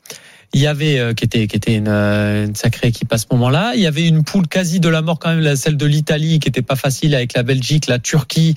Il 0.53 0.61
y 0.61 0.69
avait 0.69 0.99
euh, 1.01 1.15
qui 1.15 1.25
était 1.25 1.49
qui 1.49 1.57
était 1.57 1.75
une, 1.75 2.55
sacrée 2.55 2.89
équipe 2.89 3.13
à 3.13 3.19
ce 3.19 3.27
moment-là. 3.33 3.73
Il 3.75 3.81
y 3.81 3.89
avait 3.89 4.07
une 4.07 4.23
poule 4.23 4.47
quasi 4.47 4.79
de 4.79 4.89
la 4.89 5.03
mort 5.03 5.19
quand 5.19 5.35
même, 5.35 5.57
celle 5.57 5.77
de 5.77 5.87
l'Italie 5.87 6.39
qui 6.39 6.49
était 6.49 6.63
pas 6.63 6.77
facile 6.77 7.15
avec 7.15 7.35
la 7.35 7.43
Belgique, 7.43 7.87
la 7.89 7.99
Turquie 7.99 8.55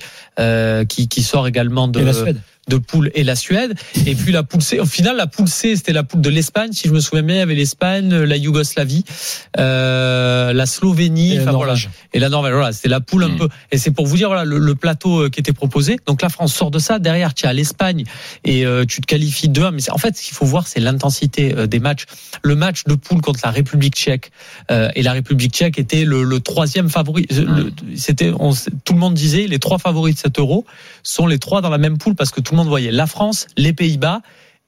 qui 0.88 1.08
qui 1.08 1.22
sort 1.22 1.48
également 1.48 1.88
de 1.88 2.00
Et 2.00 2.04
la 2.04 2.12
Suède. 2.12 2.40
De 2.68 2.76
poule 2.76 3.10
et 3.14 3.24
la 3.24 3.36
Suède. 3.36 3.74
Et 4.06 4.14
puis 4.14 4.32
la 4.32 4.42
poule 4.42 4.62
C. 4.62 4.78
Au 4.80 4.84
final, 4.86 5.16
la 5.16 5.26
poule 5.26 5.48
C, 5.48 5.76
c'était 5.76 5.92
la 5.92 6.02
poule 6.02 6.20
de 6.20 6.30
l'Espagne. 6.30 6.72
Si 6.72 6.88
je 6.88 6.92
me 6.92 7.00
souviens 7.00 7.22
bien, 7.22 7.36
il 7.36 7.38
y 7.38 7.42
avait 7.42 7.54
l'Espagne, 7.54 8.14
la 8.14 8.36
Yougoslavie, 8.36 9.04
euh, 9.58 10.52
la 10.52 10.66
Slovénie, 10.66 11.32
Et 11.32 11.36
la 11.36 11.42
enfin, 11.42 11.52
voilà. 11.52 11.66
Norvège. 11.72 11.90
et 12.12 12.18
la 12.18 12.28
Norvège. 12.28 12.52
Voilà, 12.52 12.72
c'était 12.72 12.88
la 12.88 13.00
poule 13.00 13.24
un 13.24 13.28
Mm. 13.28 13.36
peu. 13.38 13.48
Et 13.72 13.78
c'est 13.78 13.90
pour 13.90 14.06
vous 14.06 14.16
dire 14.16 14.28
voilà 14.28 14.44
le, 14.44 14.58
le 14.58 14.74
plateau 14.74 15.24
euh, 15.24 15.28
qui 15.28 15.40
était 15.40 15.52
proposé. 15.52 15.98
Donc 16.06 16.22
la 16.22 16.28
France 16.28 16.54
sort 16.54 16.70
de 16.70 16.78
ça. 16.78 16.98
Derrière, 16.98 17.34
tu 17.34 17.46
as 17.46 17.52
l'Espagne 17.52 18.04
et 18.44 18.64
euh, 18.66 18.84
tu 18.84 19.00
te 19.00 19.06
qualifies 19.06 19.48
2-1. 19.48 19.72
Mais 19.72 19.90
en 19.90 19.98
fait, 19.98 20.16
ce 20.16 20.22
qu'il 20.22 20.34
faut 20.34 20.46
voir, 20.46 20.66
c'est 20.66 20.80
l'intensité 20.80 21.54
euh, 21.56 21.66
des 21.66 21.80
matchs. 21.80 22.04
Le 22.42 22.54
match 22.54 22.84
de 22.84 22.94
poule 22.94 23.20
contre 23.20 23.40
la 23.44 23.50
République 23.50 23.94
tchèque 23.94 24.30
euh, 24.70 24.88
et 24.94 25.02
la 25.02 25.12
République 25.12 25.52
tchèque 25.52 25.78
était 25.78 26.04
le, 26.04 26.22
le 26.24 26.40
troisième 26.40 26.88
favori. 26.88 27.26
C'était 27.96 28.30
tout 28.84 28.92
le 28.92 28.98
monde 28.98 29.14
disait 29.14 29.46
les 29.46 29.58
trois 29.58 29.78
favoris 29.78 30.14
de 30.14 30.20
cet 30.20 30.38
Euro 30.38 30.64
sont 31.02 31.26
les 31.26 31.38
trois 31.38 31.60
dans 31.60 31.70
la 31.70 31.78
même 31.78 31.98
poule 31.98 32.14
parce 32.14 32.30
que 32.30 32.40
tout 32.40 32.52
le 32.54 32.57
monde 32.58 32.68
voyait 32.68 32.90
la 32.92 33.06
France, 33.06 33.46
les 33.56 33.72
Pays-Bas 33.72 34.20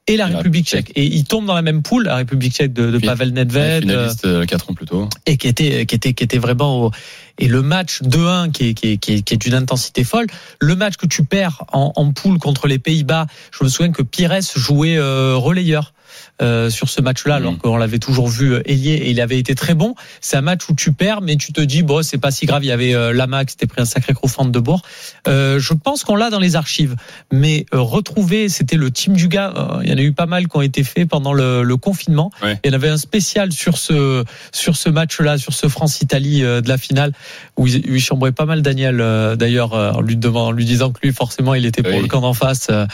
et 0.07 0.17
la 0.17 0.27
Et 0.27 0.31
la 0.31 0.37
République 0.37 0.65
tchèque. 0.67 0.91
Et 0.95 1.05
ils 1.05 1.25
tombent 1.25 1.45
dans 1.45 1.53
la 1.53 1.61
même 1.61 1.83
poule, 1.83 2.05
la 2.05 2.15
République 2.15 2.53
tchèque 2.53 2.73
de, 2.73 2.89
de 2.89 2.97
Puis- 2.97 3.05
Pavel 3.07 3.33
Nedved. 3.33 3.59
euh, 3.61 3.79
finaliste 3.81 4.25
euh, 4.25 4.45
quatre 4.45 4.69
ans 4.69 4.73
plus 4.73 4.87
tôt. 4.87 5.07
et 5.27 5.37
qui 5.37 5.47
était 5.47 5.85
qui 5.85 5.93
était 5.95 6.13
qui 6.13 6.23
était 6.23 6.39
vraiment 6.39 6.85
au- 6.85 6.91
et 7.37 7.47
le 7.47 7.61
match 7.61 8.01
2-1 8.01 8.51
qui 8.51 8.69
est 8.69 8.73
qui 8.73 8.87
est 8.93 8.97
qui 8.97 9.13
est, 9.13 9.21
qui 9.21 9.33
est 9.35 9.37
d'une 9.37 9.53
intensité 9.53 10.03
folle 10.03 10.25
le 10.59 10.75
match 10.75 10.95
que 10.97 11.05
tu 11.05 11.23
perds 11.23 11.63
en, 11.71 11.93
en 11.95 12.11
poule 12.13 12.39
contre 12.39 12.67
les 12.67 12.79
Pays-Bas 12.79 13.27
je 13.57 13.63
me 13.63 13.69
souviens 13.69 13.91
que 13.91 14.01
Pires 14.01 14.39
jouait 14.55 14.97
euh, 14.97 15.35
relayeur 15.35 15.93
euh, 16.41 16.69
sur 16.69 16.89
ce 16.89 17.01
match-là, 17.01 17.35
alors 17.35 17.53
Mhm. 17.53 17.57
qu'on 17.59 17.77
l'avait 17.77 17.99
toujours 17.99 18.27
vu 18.27 18.53
euh, 18.53 18.61
ailier 18.69 18.93
et 18.93 19.09
il 19.11 19.21
avait 19.21 19.39
été 19.39 19.55
très 19.55 19.73
bon. 19.73 19.95
C'est 20.21 20.37
un 20.37 20.41
match 20.41 20.61
où 20.69 20.75
tu 20.75 20.91
perds, 20.93 21.21
mais 21.21 21.35
tu 21.35 21.53
te 21.53 21.61
dis 21.61 21.83
bon, 21.83 22.03
c'est 22.03 22.17
pas 22.17 22.31
si 22.31 22.45
grave. 22.45 22.63
Il 22.63 22.67
y 22.67 22.71
avait 22.71 22.93
euh, 22.95 23.13
Lama 23.13 23.45
qui 23.45 23.51
s'était 23.53 23.67
pris 23.67 23.81
un 23.81 23.85
sacré 23.85 24.13
coup 24.13 24.27
de 24.45 24.59
bourg. 24.59 24.81
Euh, 25.27 25.59
je 25.59 25.73
pense 25.73 26.03
qu'on 26.03 26.15
l'a 26.15 26.29
dans 26.29 26.39
les 26.39 26.55
archives, 26.55 26.95
mais 27.31 27.65
euh, 27.73 27.79
retrouver, 27.79 28.49
c'était 28.49 28.77
le 28.77 28.91
team 28.91 29.13
du 29.13 29.27
gars. 29.27 29.53
euh, 29.55 29.81
il 29.83 29.89
y 29.89 29.93
en 29.93 29.97
a 29.97 30.01
eu 30.01 30.13
pas 30.13 30.25
mal 30.25 30.47
qui 30.47 30.57
ont 30.57 30.61
été 30.61 30.83
faits 30.83 31.07
pendant 31.07 31.33
le, 31.33 31.63
le 31.63 31.77
confinement. 31.77 32.31
Ouais. 32.41 32.59
Il 32.63 32.67
y 32.67 32.71
en 32.71 32.75
avait 32.75 32.89
un 32.89 32.97
spécial 32.97 33.51
sur 33.51 33.77
ce 33.77 34.23
sur 34.51 34.75
ce 34.75 34.89
match-là, 34.89 35.37
sur 35.37 35.53
ce 35.53 35.67
France-Italie 35.67 36.43
euh, 36.43 36.61
de 36.61 36.69
la 36.69 36.77
finale, 36.77 37.11
où 37.57 37.67
il, 37.67 37.77
où 37.89 37.95
il 37.95 38.01
chambrait 38.01 38.31
pas 38.31 38.45
mal 38.45 38.61
Daniel 38.61 38.99
euh, 39.01 39.35
d'ailleurs 39.35 39.73
euh, 39.73 39.91
en 39.91 40.01
lui 40.01 40.15
demandant, 40.15 40.47
en 40.47 40.51
lui 40.51 40.65
disant 40.65 40.91
que 40.91 40.99
lui 41.03 41.13
forcément 41.13 41.53
il 41.53 41.65
était 41.65 41.83
pour 41.83 41.93
Oui. 41.93 42.01
le 42.01 42.07
camp 42.07 42.21
d'en 42.21 42.33
face. 42.33 42.67
euh, 42.69 42.85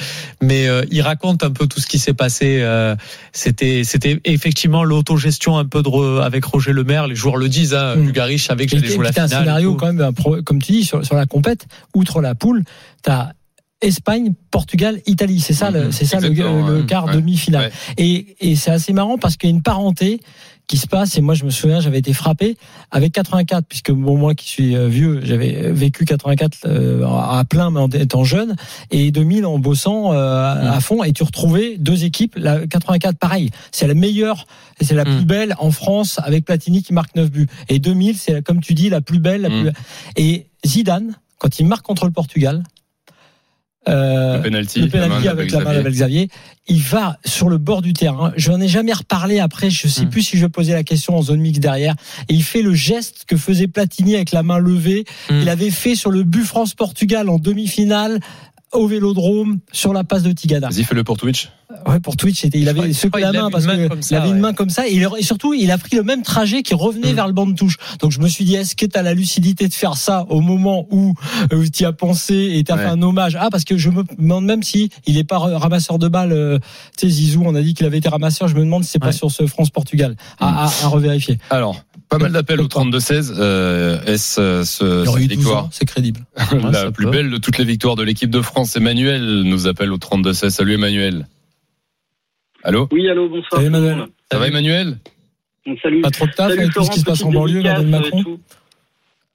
mais 0.41 0.67
euh, 0.67 0.83
il 0.91 1.01
raconte 1.01 1.43
un 1.43 1.51
peu 1.51 1.67
tout 1.67 1.79
ce 1.79 1.87
qui 1.87 1.99
s'est 1.99 2.13
passé. 2.13 2.59
C'était 3.31 3.83
c'était 3.83 4.19
effectivement 4.25 4.83
l'autogestion 4.83 5.57
un 5.57 5.65
peu 5.65 5.81
de 5.83 5.89
Re- 5.89 6.21
avec 6.23 6.43
Roger 6.45 6.73
Lemaire. 6.73 7.07
Les 7.07 7.15
joueurs 7.15 7.37
le 7.37 7.49
disent. 7.49 7.73
Hein, 7.73 7.95
Mm. 7.95 8.05
Lugarich 8.07 8.43
savait 8.45 8.65
que 8.65 8.77
j'allais 8.77 8.87
jouer 8.91 9.03
la 9.05 9.11
finale. 9.13 9.33
un 9.33 9.39
scénario 9.39 9.75
quand 9.75 9.93
même, 9.93 10.11
comme 10.43 10.61
tu 10.61 10.71
dis, 10.71 10.83
sur, 10.83 11.05
sur 11.05 11.15
la 11.15 11.25
compète, 11.25 11.65
outre 11.95 12.21
la 12.21 12.35
poule, 12.35 12.63
t'as 13.03 13.31
Espagne, 13.79 14.33
Portugal, 14.49 14.99
Italie. 15.05 15.39
C'est 15.39 15.53
ça, 15.53 15.69
le, 15.69 15.85
Mhm. 15.85 15.91
c'est 15.91 16.05
ça 16.05 16.19
le, 16.19 16.29
le 16.29 16.83
quart 16.83 17.05
Ouais. 17.05 17.13
demi-finale. 17.13 17.65
Ouais. 17.65 18.03
Et, 18.03 18.35
et 18.39 18.55
c'est 18.55 18.71
assez 18.71 18.91
marrant 18.91 19.17
parce 19.19 19.37
qu'il 19.37 19.49
y 19.49 19.53
a 19.53 19.55
une 19.55 19.61
parenté 19.61 20.19
qui 20.67 20.77
se 20.77 20.85
passe. 20.87 21.17
Et 21.17 21.21
moi, 21.21 21.33
je 21.33 21.45
me 21.45 21.49
souviens, 21.49 21.79
j'avais 21.79 21.99
été 21.99 22.11
frappé 22.13 22.57
avec 22.91 23.13
84, 23.13 23.65
puisque 23.67 23.91
bon, 23.91 24.17
moi 24.17 24.35
qui 24.35 24.47
suis 24.49 24.75
euh, 24.75 24.87
vieux, 24.87 25.21
j'avais 25.23 25.71
vécu 25.71 26.03
84 26.05 26.57
euh, 26.65 27.05
à 27.05 27.43
plein, 27.49 27.71
mais 27.71 27.79
en 27.79 27.89
étant 27.89 28.23
jeune, 28.25 28.55
et 28.91 29.11
2000 29.11 29.45
en 29.45 29.59
bossant 29.59 30.13
euh, 30.13 30.17
à- 30.17 30.73
à 30.75 30.79
fond. 30.81 31.03
Et 31.03 31.13
tu 31.13 31.23
retrouvais 31.23 31.77
deux 31.77 32.03
équipes. 32.03 32.35
La 32.37 32.67
84, 32.67 33.17
pareil, 33.17 33.51
c'est 33.71 33.87
la 33.87 33.93
meilleure, 33.93 34.45
c'est 34.81 34.93
la 34.95 35.05
Mm. 35.05 35.15
plus 35.17 35.25
belle 35.25 35.55
en 35.59 35.71
France 35.71 36.19
avec 36.23 36.43
Platini 36.45 36.83
qui 36.83 36.93
marque 36.93 37.15
9 37.15 37.31
buts. 37.31 37.47
Et 37.69 37.79
2000, 37.79 38.17
c'est 38.17 38.43
comme 38.43 38.59
tu 38.61 38.73
dis, 38.73 38.89
la 38.89 38.99
plus 39.01 39.19
belle. 39.19 39.41
La 39.41 39.49
Mm. 39.49 39.61
plus... 39.61 39.71
Et 40.17 40.47
Zidane, 40.65 41.15
quand 41.39 41.59
il 41.59 41.65
marque 41.65 41.85
contre 41.85 42.05
le 42.05 42.11
Portugal. 42.11 42.63
Euh, 43.87 44.37
Le 44.37 44.43
penalty. 44.43 44.81
le 44.81 44.87
penalty 44.89 45.09
la 45.09 45.19
main 45.21 45.31
avec 45.31 45.51
la 45.51 45.59
main 45.59 45.73
d'Abel 45.73 45.93
Xavier, 45.93 46.29
il 46.67 46.81
va 46.81 47.17
sur 47.25 47.47
le 47.49 47.57
bord 47.57 47.81
du 47.81 47.93
terrain. 47.93 48.33
Je 48.35 48.51
n'en 48.51 48.59
ai 48.59 48.67
jamais 48.67 48.91
reparlé 48.93 49.39
après. 49.39 49.69
Je 49.69 49.87
sais 49.87 50.05
Mm. 50.05 50.09
plus 50.09 50.21
si 50.23 50.37
je 50.37 50.45
posais 50.45 50.73
la 50.73 50.83
question 50.83 51.15
en 51.17 51.21
zone 51.21 51.39
mixte 51.39 51.61
derrière. 51.61 51.95
Et 52.29 52.33
il 52.33 52.43
fait 52.43 52.61
le 52.61 52.73
geste 52.73 53.23
que 53.27 53.37
faisait 53.37 53.67
Platini 53.67 54.15
avec 54.15 54.31
la 54.31 54.43
main 54.43 54.57
levée. 54.57 55.05
Mm. 55.29 55.39
Il 55.41 55.49
avait 55.49 55.69
fait 55.71 55.95
sur 55.95 56.11
le 56.11 56.23
but 56.23 56.43
France-Portugal 56.43 57.29
en 57.29 57.37
demi-finale 57.39 58.19
au 58.73 58.87
Vélodrome 58.87 59.59
sur 59.71 59.93
la 59.93 60.03
passe 60.03 60.23
de 60.23 60.31
Tigana. 60.31 60.69
Vas-y, 60.69 60.83
fais-le 60.83 61.03
pour 61.03 61.17
Twitch. 61.17 61.49
Ouais, 61.85 61.99
pour 61.99 62.15
Twitch, 62.17 62.41
c'était, 62.41 62.59
il 62.59 62.67
avait 62.69 62.91
secoué 62.93 63.21
la 63.21 63.31
qu'il 63.31 63.39
main 63.41 63.49
parce 63.49 63.65
une 63.65 63.71
main 63.71 63.77
que 63.83 63.87
comme 63.89 64.01
ça, 64.01 64.15
il 64.15 64.17
avait 64.19 64.27
une 64.29 64.35
ouais. 64.35 64.39
main 64.41 64.53
comme 64.53 64.69
ça 64.69 64.87
et, 64.87 64.93
il- 64.93 65.07
et 65.17 65.21
surtout 65.23 65.53
il 65.53 65.69
a 65.71 65.77
pris 65.77 65.95
le 65.95 66.03
même 66.03 66.21
trajet 66.23 66.63
qui 66.63 66.73
revenait 66.73 67.11
Mm. 67.11 67.15
vers 67.15 67.27
le 67.27 67.33
banc 67.33 67.45
de 67.45 67.53
touche. 67.55 67.77
Donc 67.99 68.11
je 68.11 68.19
me 68.19 68.27
suis 68.27 68.45
dit 68.45 68.55
est-ce 68.55 68.75
que 68.75 68.85
tu 68.85 68.97
as 68.97 69.01
la 69.03 69.13
lucidité 69.13 69.67
de 69.67 69.73
faire 69.73 69.95
ça 69.95 70.25
au 70.29 70.39
moment 70.41 70.87
où 70.91 71.13
tu 71.73 71.83
y 71.83 71.85
as 71.85 71.91
pensé 71.93 72.35
et 72.55 72.63
tu 72.63 72.71
as 72.71 72.75
Ouais. 72.75 72.83
fait 72.83 72.87
un 72.89 73.01
hommage? 73.01 73.37
Ah 73.39 73.49
parce 73.51 73.63
que 73.65 73.77
je 73.77 73.89
me 73.89 74.03
demande 74.17 74.45
même 74.45 74.63
si 74.63 74.89
il 75.05 75.17
est 75.17 75.23
pas 75.25 75.37
ramasseur 75.39 75.99
de 75.99 76.07
balles 76.07 76.31
euh, 76.31 76.57
tu 76.97 77.07
sais 77.07 77.13
Zizou 77.13 77.43
on 77.45 77.53
a 77.55 77.61
dit 77.61 77.73
qu'il 77.73 77.85
avait 77.85 77.97
été 77.99 78.09
ramasseur, 78.09 78.47
je 78.47 78.55
me 78.55 78.61
demande 78.61 78.83
si 78.83 78.91
c'est 78.91 78.99
pas 78.99 79.07
Ouais. 79.07 79.11
sur 79.13 79.29
ce 79.31 79.45
France 79.47 79.69
Portugal 79.69 80.15
à, 80.39 80.65
à, 80.65 80.65
à 80.65 80.87
revérifier. 80.87 81.37
Alors, 81.49 81.75
pas 82.09 82.17
mal 82.17 82.31
d'appels 82.31 82.61
au 82.61 82.67
32-16. 82.67 83.35
Euh, 83.37 84.01
Est-ce 84.05 84.39
euh, 84.39 84.63
ce, 84.63 85.05
cette 85.05 85.15
eu 85.15 85.27
12 85.27 85.37
victoire 85.37 85.67
c'est 85.71 85.85
crédible. 85.85 86.21
La 86.71 86.91
plus 86.91 87.05
peut. 87.05 87.11
belle 87.11 87.29
de 87.29 87.37
toutes 87.37 87.57
les 87.57 87.65
victoires 87.65 87.95
de 87.95 88.03
l'équipe 88.03 88.29
de 88.29 88.41
France 88.41 88.75
Emmanuel 88.75 89.43
nous 89.43 89.67
appelle 89.67 89.91
au 89.91 89.97
32-16. 89.97 90.49
Salut 90.49 90.73
Emmanuel. 90.73 91.27
Allô 92.63 92.87
Oui, 92.91 93.09
allô, 93.09 93.29
bonsoir. 93.29 93.61
Salut, 93.61 93.67
Emmanuel. 93.67 94.07
Ça 94.31 94.39
va 94.39 94.47
Emmanuel 94.47 94.97
Salut. 95.81 96.01
Pas 96.01 96.11
trop 96.11 96.25
de 96.25 96.31
taf 96.31 96.51
avec 96.51 96.71
tout 96.73 96.83
ce 96.83 96.91
qui 96.91 96.99
se 96.99 97.05
passe 97.05 97.23
en 97.23 97.31
banlieue, 97.31 97.65
euh, 97.65 97.81
Macron 97.83 98.23
tout. 98.23 98.39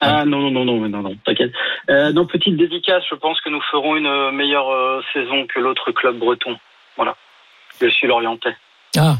Ah 0.05 0.25
non, 0.25 0.41
non, 0.41 0.51
non, 0.51 0.65
non, 0.65 0.89
non, 0.89 1.01
non, 1.01 1.15
t'inquiète. 1.25 1.53
Euh, 1.89 2.11
non, 2.11 2.25
petite 2.25 2.57
dédicace, 2.57 3.03
je 3.09 3.15
pense 3.15 3.39
que 3.41 3.49
nous 3.49 3.61
ferons 3.71 3.95
une 3.95 4.05
euh, 4.05 4.31
meilleure 4.31 4.69
euh, 4.69 5.01
saison 5.13 5.47
que 5.47 5.59
l'autre 5.59 5.91
club 5.91 6.17
breton. 6.17 6.57
Voilà. 6.97 7.15
Je 7.79 7.87
suis 7.87 8.07
l'Orientais. 8.07 8.55
Ah. 8.97 9.17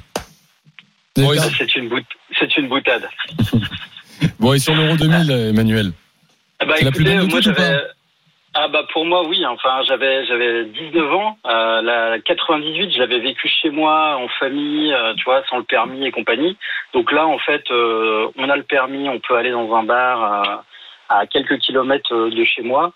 Perdu. 1.14 1.40
C'est 1.58 1.76
une, 1.76 1.88
bout... 1.88 2.04
c'est 2.50 2.62
une 2.62 2.68
boutade. 2.68 3.08
Bon, 4.40 4.54
et 4.54 4.60
sur 4.60 4.74
l'Euro 4.74 4.96
2000, 4.96 5.32
Emmanuel 5.50 5.92
Ah 6.60 6.66
bah, 6.66 6.76
C'est 6.78 6.86
la 6.86 6.92
plus 6.92 7.02
écoutez, 7.02 7.18
belle 7.18 7.28
de 7.28 7.32
moi 7.32 7.40
ou. 7.40 8.04
Ah 8.56 8.68
bah 8.68 8.86
pour 8.94 9.04
moi 9.04 9.28
oui, 9.28 9.44
enfin 9.48 9.82
j'avais 9.88 10.28
j'avais 10.28 10.66
19 10.66 11.14
ans, 11.14 11.38
euh, 11.48 11.82
la 11.82 12.20
98 12.20 12.92
je 12.94 13.00
l'avais 13.00 13.18
vécu 13.18 13.48
chez 13.48 13.72
moi 13.72 14.16
en 14.16 14.28
famille, 14.28 14.94
euh, 14.94 15.16
tu 15.16 15.24
vois, 15.24 15.44
sans 15.50 15.58
le 15.58 15.64
permis 15.64 16.06
et 16.06 16.12
compagnie. 16.12 16.56
Donc 16.94 17.12
là 17.12 17.26
en 17.26 17.40
fait 17.40 17.64
euh, 17.72 18.30
on 18.38 18.48
a 18.50 18.56
le 18.56 18.62
permis, 18.62 19.10
on 19.10 19.20
peut 19.20 19.36
aller 19.36 19.50
dans 19.50 19.74
un 19.74 19.84
bar 19.84 20.24
euh, 20.24 20.56
à 21.10 21.26
quelques 21.26 21.58
kilomètres 21.58 22.14
de 22.30 22.46
chez 22.46 22.62
moi 22.62 22.94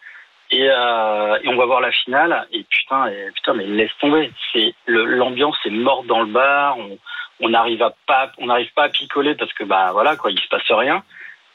et, 0.51 0.66
et 0.66 1.48
on 1.48 1.58
va 1.58 1.66
voir 1.66 1.82
la 1.82 1.92
finale 1.92 2.48
et 2.51 2.63
putain 2.70 3.08
et 3.08 3.32
putain 3.34 3.56
mais 3.56 3.66
laisse 3.66 3.92
tomber, 4.00 4.32
c'est 4.54 4.75
l'ambiance 4.86 5.58
est 5.66 5.72
morte 5.72 6.06
dans 6.06 6.22
le 6.22 6.32
bar, 6.32 6.77
on 6.77 7.00
on 7.39 7.50
n'arrive 7.50 7.84
pas 8.06 8.32
on 8.38 8.48
n'arrive 8.48 8.72
pas 8.74 8.84
à 8.84 8.89
picoler 8.89 9.36
parce 9.36 9.53
que 9.53 9.63
bah 9.63 9.91
voilà 9.94 10.15
quoi, 10.15 10.32
il 10.32 10.39
se 10.39 10.48
passe 10.48 10.70
rien. 10.70 11.03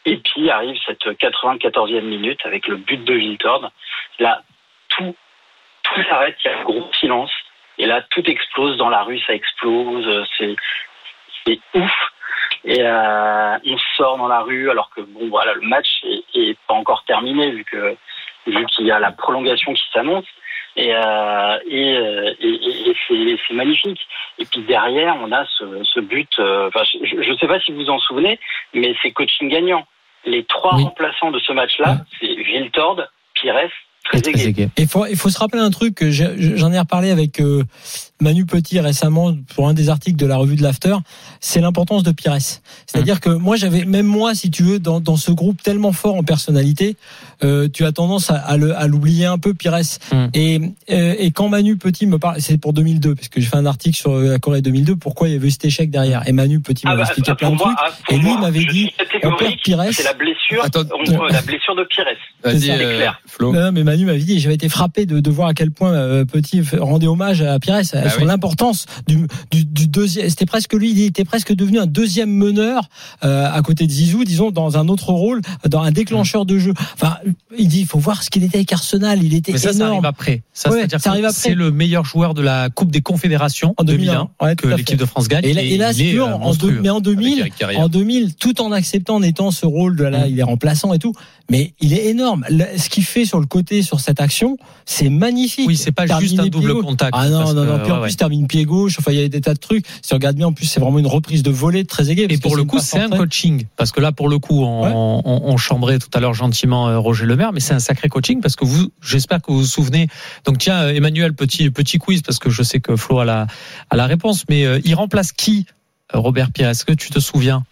Et 0.05 0.17
puis 0.17 0.51
arrive 0.51 0.77
cette 0.85 1.05
94e 1.05 2.01
minute 2.01 2.41
avec 2.45 2.67
le 2.67 2.77
but 2.77 3.05
de 3.05 3.15
Viltord. 3.15 3.71
Là, 4.19 4.43
tout, 4.89 5.15
tout 5.83 6.03
s'arrête, 6.05 6.37
il 6.45 6.51
y 6.51 6.55
a 6.55 6.59
un 6.59 6.65
gros 6.65 6.93
silence. 6.95 7.31
Et 7.79 7.87
là, 7.87 8.03
tout 8.11 8.29
explose 8.29 8.77
dans 8.77 8.89
la 8.89 9.03
rue, 9.03 9.21
ça 9.21 9.33
explose, 9.33 10.07
euh, 10.07 10.25
c'est, 10.37 10.57
c'est 11.45 11.61
ouf. 11.75 12.12
Et 12.65 12.81
euh, 12.81 13.59
on 13.65 13.79
sort 13.97 14.19
dans 14.19 14.29
la 14.29 14.41
rue 14.41 14.71
alors 14.71 14.91
que 14.91 15.01
bon, 15.01 15.29
voilà, 15.29 15.55
le 15.55 15.62
match 15.62 15.89
est, 16.05 16.25
est 16.35 16.59
pas 16.67 16.75
encore 16.75 17.05
terminé 17.05 17.51
vu 17.51 17.65
que 17.65 17.97
vu 18.47 18.67
qu'il 18.67 18.87
y 18.87 18.91
a 18.91 18.99
la 18.99 19.12
prolongation 19.12 19.73
qui 19.73 19.85
s'annonce. 19.93 20.27
Et, 20.76 20.95
euh, 20.95 21.59
et, 21.69 21.97
euh, 21.97 22.33
et, 22.41 22.49
et- 22.49 22.91
et 22.91 22.95
c'est, 23.07 23.37
c'est 23.47 23.55
magnifique. 23.55 24.00
Et 24.38 24.45
puis 24.47 24.62
derrière, 24.62 25.17
on 25.23 25.31
a 25.33 25.45
ce, 25.59 25.64
ce 25.85 26.00
but. 26.00 26.29
euh, 26.38 26.69
Enfin, 26.69 26.83
je 26.85 27.31
ne 27.31 27.37
sais 27.37 27.47
pas 27.47 27.61
si 27.61 27.73
vous 27.73 27.83
vous 27.83 27.91
en 27.91 27.99
souvenez, 27.99 28.38
mais 28.73 28.95
c'est 29.02 29.11
coaching 29.12 29.49
gagnant. 29.50 29.87
Les 30.25 30.45
trois 30.45 30.76
Oui. 30.76 30.85
remplaçants 30.85 31.31
de 31.31 31.41
ce 31.41 31.52
match-là, 31.52 31.99
c'est 32.21 32.35
Viltord, 32.35 33.02
Pires, 33.35 33.55
Trezeguet. 34.05 34.33
Trezeguet. 34.33 34.69
Il 34.79 34.87
faut, 34.88 35.05
il 35.07 35.17
faut 35.17 35.29
se 35.29 35.38
rappeler 35.38 35.61
un 35.61 35.71
truc 35.71 35.99
j'en 36.11 36.73
ai 36.73 36.79
reparlé 36.79 37.11
avec 37.11 37.41
euh, 37.41 37.62
Manu 38.23 38.47
Petit 38.47 38.81
récemment 38.81 39.35
pour 39.55 39.69
un 39.69 39.75
des 39.75 39.88
articles 39.91 40.17
de 40.17 40.26
la 40.26 40.37
revue 40.37 40.57
de 40.57 40.62
l'After, 40.62 40.95
c'est 41.41 41.61
l'importance 41.61 42.02
de 42.02 42.12
Pires. 42.12 42.37
C'est-à-dire 42.87 43.21
que 43.21 43.29
moi 43.31 43.57
j'avais, 43.57 43.85
même 43.85 44.07
moi 44.07 44.35
si 44.35 44.50
tu 44.50 44.62
veux, 44.62 44.79
dans, 44.79 45.00
dans 45.00 45.17
ce 45.17 45.33
groupe 45.33 45.62
tellement 45.62 45.93
fort 45.93 46.14
en 46.14 46.23
personnalité, 46.23 46.97
euh, 47.45 47.69
tu 47.73 47.85
as 47.85 47.93
tendance 47.93 48.31
à, 48.31 48.37
à 48.37 48.57
le- 48.57 48.76
à 48.76 48.87
l'oublier 48.87 49.26
un 49.26 49.38
peu 49.38 49.52
Pires. 49.55 49.73
Mm. 50.12 50.17
Et, 50.35 50.61
euh, 50.91 51.14
et 51.19 51.31
quand 51.33 51.49
Manu 51.49 51.76
Petit 51.76 52.07
me 52.07 52.19
parle, 52.19 52.41
c'est 52.41 52.59
pour 52.59 52.73
2002, 52.73 53.14
parce 53.14 53.29
que 53.29 53.41
j'ai 53.41 53.47
fait 53.49 53.57
un 53.57 53.67
article 53.67 53.97
sur 53.97 54.14
la 54.17 54.38
Corée 54.38 54.62
2002, 54.62 54.97
pourquoi 54.97 55.29
il 55.29 55.33
y 55.35 55.37
avait 55.37 55.49
eu 55.49 55.50
cet 55.50 55.64
échec 55.64 55.91
derrière. 55.91 56.26
Et 56.29 56.33
Manu 56.33 56.61
Petit 56.61 56.83
Ah 56.87 56.91
m'avait 56.91 57.02
bah, 57.02 57.07
expliqué 57.09 57.31
ah, 57.33 57.35
plein 57.35 57.50
de 57.50 57.57
moi, 57.57 57.75
trucs. 57.76 57.79
ah, 58.09 58.12
Et 58.14 58.19
lui 58.19 58.37
m'avait 58.41 58.64
dit, 58.64 58.91
on 59.25 59.37
perd 59.37 59.55
Pires. 59.64 59.83
C'est 59.93 60.05
la 60.05 60.14
blessure, 60.14 60.64
Attends, 60.64 60.83
on- 60.93 61.23
la 61.26 61.43
blessure 61.43 61.75
de 61.75 61.85
Pires. 61.85 62.05
Vas-y, 62.45 62.61
ça, 62.61 62.76
c'est 62.76 62.85
euh, 62.85 62.97
clair. 62.97 63.21
Flo. 63.26 63.52
Non, 63.52 63.73
mais 63.73 63.83
Manu 63.85 64.05
m'avait 64.05 64.19
dit, 64.19 64.38
j'avais 64.41 64.55
été 64.57 64.69
frappé 64.69 65.07
de, 65.07 65.21
de 65.21 65.31
voir 65.31 65.49
à 65.49 65.55
quel 65.55 65.71
point 65.71 65.93
euh, 65.93 66.25
Petit 66.25 66.61
rendait 66.79 67.07
hommage 67.07 67.41
à 67.43 67.59
Pires 67.59 67.81
sur 68.12 68.23
oui. 68.23 68.26
l'importance 68.28 68.87
du, 69.07 69.26
du, 69.50 69.64
du 69.64 69.88
deuxième. 69.88 70.28
C'était 70.28 70.47
presque 70.47 70.73
lui, 70.75 70.90
il 70.92 71.02
était 71.02 71.25
presque 71.25 71.52
devenu 71.54 71.78
un 71.78 71.87
deuxième 71.87 72.31
meneur 72.33 72.88
euh, 73.25 73.49
à 73.52 73.61
côté 73.62 73.87
de 73.87 73.92
Zizou, 73.92 74.25
disons 74.25 74.50
dans 74.50 74.76
un 74.78 74.88
autre 74.88 75.11
rôle, 75.12 75.40
dans 75.69 75.81
un 75.83 75.90
déclencheur 75.90 76.45
de 76.47 76.59
jeu. 76.59 76.73
Enfin, 76.95 77.16
il 77.59 77.69
dit, 77.69 77.81
il 77.81 77.87
faut 77.87 77.99
voir 77.99 78.23
ce 78.23 78.31
qu'il 78.31 78.45
était 78.45 78.59
avec 78.59 78.73
Arsenal, 78.73 79.23
il 79.23 79.35
était 79.35 79.52
Mais 79.52 79.59
ça, 79.59 79.71
ça 79.73 79.76
énorme. 79.76 79.92
arrive 79.92 80.07
après. 80.07 80.42
Ça, 80.52 80.71
Ouais, 80.71 80.87
ça 80.99 81.11
arrive 81.11 81.25
après. 81.25 81.37
c'est 81.38 81.54
le 81.54 81.71
meilleur 81.71 82.04
joueur 82.04 82.35
de 82.35 82.42
la 82.42 82.71
Coupe 82.71 82.90
des 82.90 83.00
Confédérations 83.02 83.75
En 83.78 83.85
2001, 83.85 84.12
2001 84.12 84.47
ouais, 84.47 84.57
que 84.57 84.69
l'équipe 84.69 84.99
de 84.99 85.04
France 85.04 85.28
gagne. 85.28 85.45
Et 85.45 85.52
là, 85.52 85.62
et 85.62 85.76
là, 85.76 85.92
il 85.92 86.00
est, 86.07 86.19
euh, 86.19 86.25
en 86.25 86.38
deux- 86.38 86.38
monstrueux. 86.45 86.81
mais 86.83 86.90
en 86.90 87.00
2000, 87.00 87.26
Avec 87.26 87.38
Eric 87.40 87.54
Carrière. 87.57 87.81
en 87.81 87.88
2000, 87.88 88.35
tout 88.35 88.61
en 88.61 88.73
acceptant 88.73 89.16
en 89.16 89.23
étant 89.23 89.50
ce 89.50 89.66
rôle 89.66 89.97
de 89.97 90.04
là, 90.04 90.26
Mm. 90.26 90.31
il 90.31 90.38
est 90.38 90.42
remplaçant 90.42 90.92
et 90.95 90.99
tout, 90.99 91.12
mais 91.50 91.75
il 91.81 91.92
est 91.92 92.07
énorme. 92.07 92.45
Ce 92.76 92.88
qu'il 92.88 93.04
fait 93.04 93.25
sur 93.25 93.40
le 93.40 93.47
côté 93.47 93.83
sur 93.83 94.00
cette 94.00 94.21
action, 94.21 94.57
c'est 94.87 95.09
magnifique. 95.09 95.66
Oui, 95.69 95.76
c'est 95.76 95.92
pas 95.92 96.07
juste 96.21 96.38
un 96.38 96.47
double 96.47 96.81
contact. 96.83 97.12
Ah 97.16 97.28
non, 97.28 97.52
non, 97.54 97.64
non. 97.64 97.78
Puis 97.83 97.92
en 97.92 98.00
ouais, 98.03 98.09
plus, 98.09 98.17
termine 98.17 98.47
pied 98.47 98.65
gauche. 98.65 98.97
Enfin, 98.99 99.13
il 99.13 99.21
y 99.21 99.25
a 99.25 99.29
des 99.29 99.41
tas 99.41 99.55
de 99.55 99.59
trucs. 99.59 99.87
Si 99.87 100.09
tu 100.09 100.15
regardes 100.15 100.37
bien, 100.37 100.49
en 100.49 100.53
plus, 100.53 100.67
c'est 100.67 100.81
vraiment 100.81 100.99
une 100.99 101.07
reprise 101.07 101.43
de 101.43 101.51
volée 101.51 101.83
de 101.83 101.89
Trezeguet. 101.89 102.27
Et 102.29 102.39
pour 102.39 102.57
le 102.57 102.65
coup, 102.65 102.79
c'est 102.79 102.99
un 102.99 103.09
coaching. 103.09 103.65
Parce 103.77 103.93
que 103.93 104.01
là, 104.01 104.13
pour 104.13 104.29
le 104.29 104.39
coup, 104.39 104.63
on, 104.63 104.83
Ouais. 104.83 104.91
on, 104.93 105.23
on 105.53 105.57
chambrait 105.57 105.99
tout 105.99 106.09
à 106.15 106.21
l'heure 106.21 106.35
gentiment 106.35 106.89
euh, 106.89 106.99
Roger 106.99 107.27
Lemaire, 107.27 107.53
mais 107.53 107.61
c'est 107.61 107.75
un 107.75 107.79
sacré 107.81 108.09
coaching 108.09 108.41
parce 108.41 108.57
que 108.57 108.65
vous, 108.65 108.91
j'espère 109.03 109.41
que 109.41 109.51
vous 109.53 109.61
vous 109.61 109.65
souvenez. 109.67 110.09
Donc 110.45 110.59
tiens, 110.59 110.83
euh, 110.83 110.95
Emmanuel, 110.95 111.35
petit 111.35 111.71
petit 111.71 111.99
quiz 111.99 112.23
parce 112.23 112.39
que 112.39 112.51
je 112.51 112.63
sais 112.63 112.81
que 112.81 112.97
Flo 112.97 113.21
a 113.21 113.25
la 113.25 113.47
a 113.91 113.97
la 113.97 114.07
réponse, 114.07 114.45
mais 114.49 114.65
euh, 114.65 114.81
il 114.85 114.95
remplace 114.95 115.33
qui, 115.33 115.67
Robert 116.13 116.51
Pires 116.53 116.69
Est-ce 116.69 116.85
que 116.85 116.93
tu 116.93 117.11
te 117.11 117.21
souviens? 117.21 117.65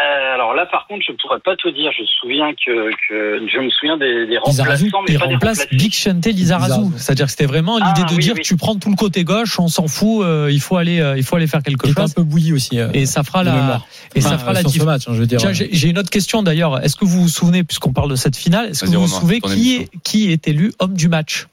Euh, 0.00 0.36
alors 0.48 0.56
là, 0.64 0.66
par 0.66 0.86
contre, 0.86 1.02
je 1.06 1.12
pourrais 1.20 1.40
pas 1.40 1.56
te 1.56 1.68
dire. 1.68 1.90
Je 1.96 2.02
me 2.02 2.06
souviens 2.20 2.52
que, 2.54 2.90
que 3.08 3.46
je 3.52 3.58
me 3.58 3.68
souviens 3.70 3.96
des, 3.98 4.26
des 4.26 4.38
Lizarazu, 4.46 4.84
remplaçants, 4.86 5.02
mais 5.06 5.14
Il 5.14 5.18
pas 5.18 5.24
remplace. 5.26 5.66
Big 5.72 5.92
Chente 5.92 6.24
Lizarazu. 6.26 6.80
C'est-à-dire 6.96 7.26
que 7.26 7.30
c'était 7.32 7.46
vraiment 7.46 7.78
Ah, 7.82 7.92
l'idée 7.94 8.08
de 8.08 8.14
oui, 8.16 8.22
dire 8.22 8.34
oui. 8.36 8.42
tu 8.42 8.56
prends 8.56 8.74
tout 8.76 8.88
le 8.90 8.96
côté 8.96 9.24
gauche, 9.24 9.58
on 9.60 9.68
s'en 9.68 9.86
fout, 9.88 10.24
euh, 10.24 10.48
il 10.50 10.60
faut 10.60 10.76
aller 10.76 11.00
euh, 11.00 11.16
il 11.18 11.22
faut 11.22 11.36
aller 11.36 11.46
faire 11.46 11.62
quelque 11.62 11.86
était 11.86 11.98
un 12.00 12.04
chose. 12.04 12.14
peu 12.14 12.22
bouilli 12.22 12.52
aussi. 12.54 12.78
euh, 12.80 12.88
Et 12.94 13.04
ça 13.06 13.22
fera 13.22 13.42
de 13.44 13.50
la 13.50 13.82
et 14.14 14.20
ça 14.20 14.38
fera 14.38 14.52
la 14.54 14.62
différence. 14.62 14.86
match, 14.86 15.02
hein, 15.08 15.12
je 15.14 15.20
veux 15.20 15.26
dire. 15.26 15.38
Tiens, 15.38 15.52
j'ai 15.52 15.68
j'ai 15.70 15.88
une 15.90 15.98
autre 15.98 16.10
question 16.10 16.42
d'ailleurs. 16.42 16.82
Est-ce 16.82 16.96
que 16.96 17.04
vous 17.04 17.22
vous 17.22 17.28
souvenez, 17.28 17.62
puisqu'on 17.64 17.92
parle 17.92 18.10
de 18.10 18.16
cette 18.16 18.36
finale, 18.36 18.70
est-ce 18.70 18.84
que 18.84 18.90
vous 18.90 19.00
vous 19.02 19.06
souvenez 19.08 19.40
qui 19.40 19.76
est, 19.76 19.88
qui 20.02 20.32
est 20.32 20.48
élu 20.48 20.72
homme 20.78 20.94
du 20.94 21.08
match? 21.08 21.46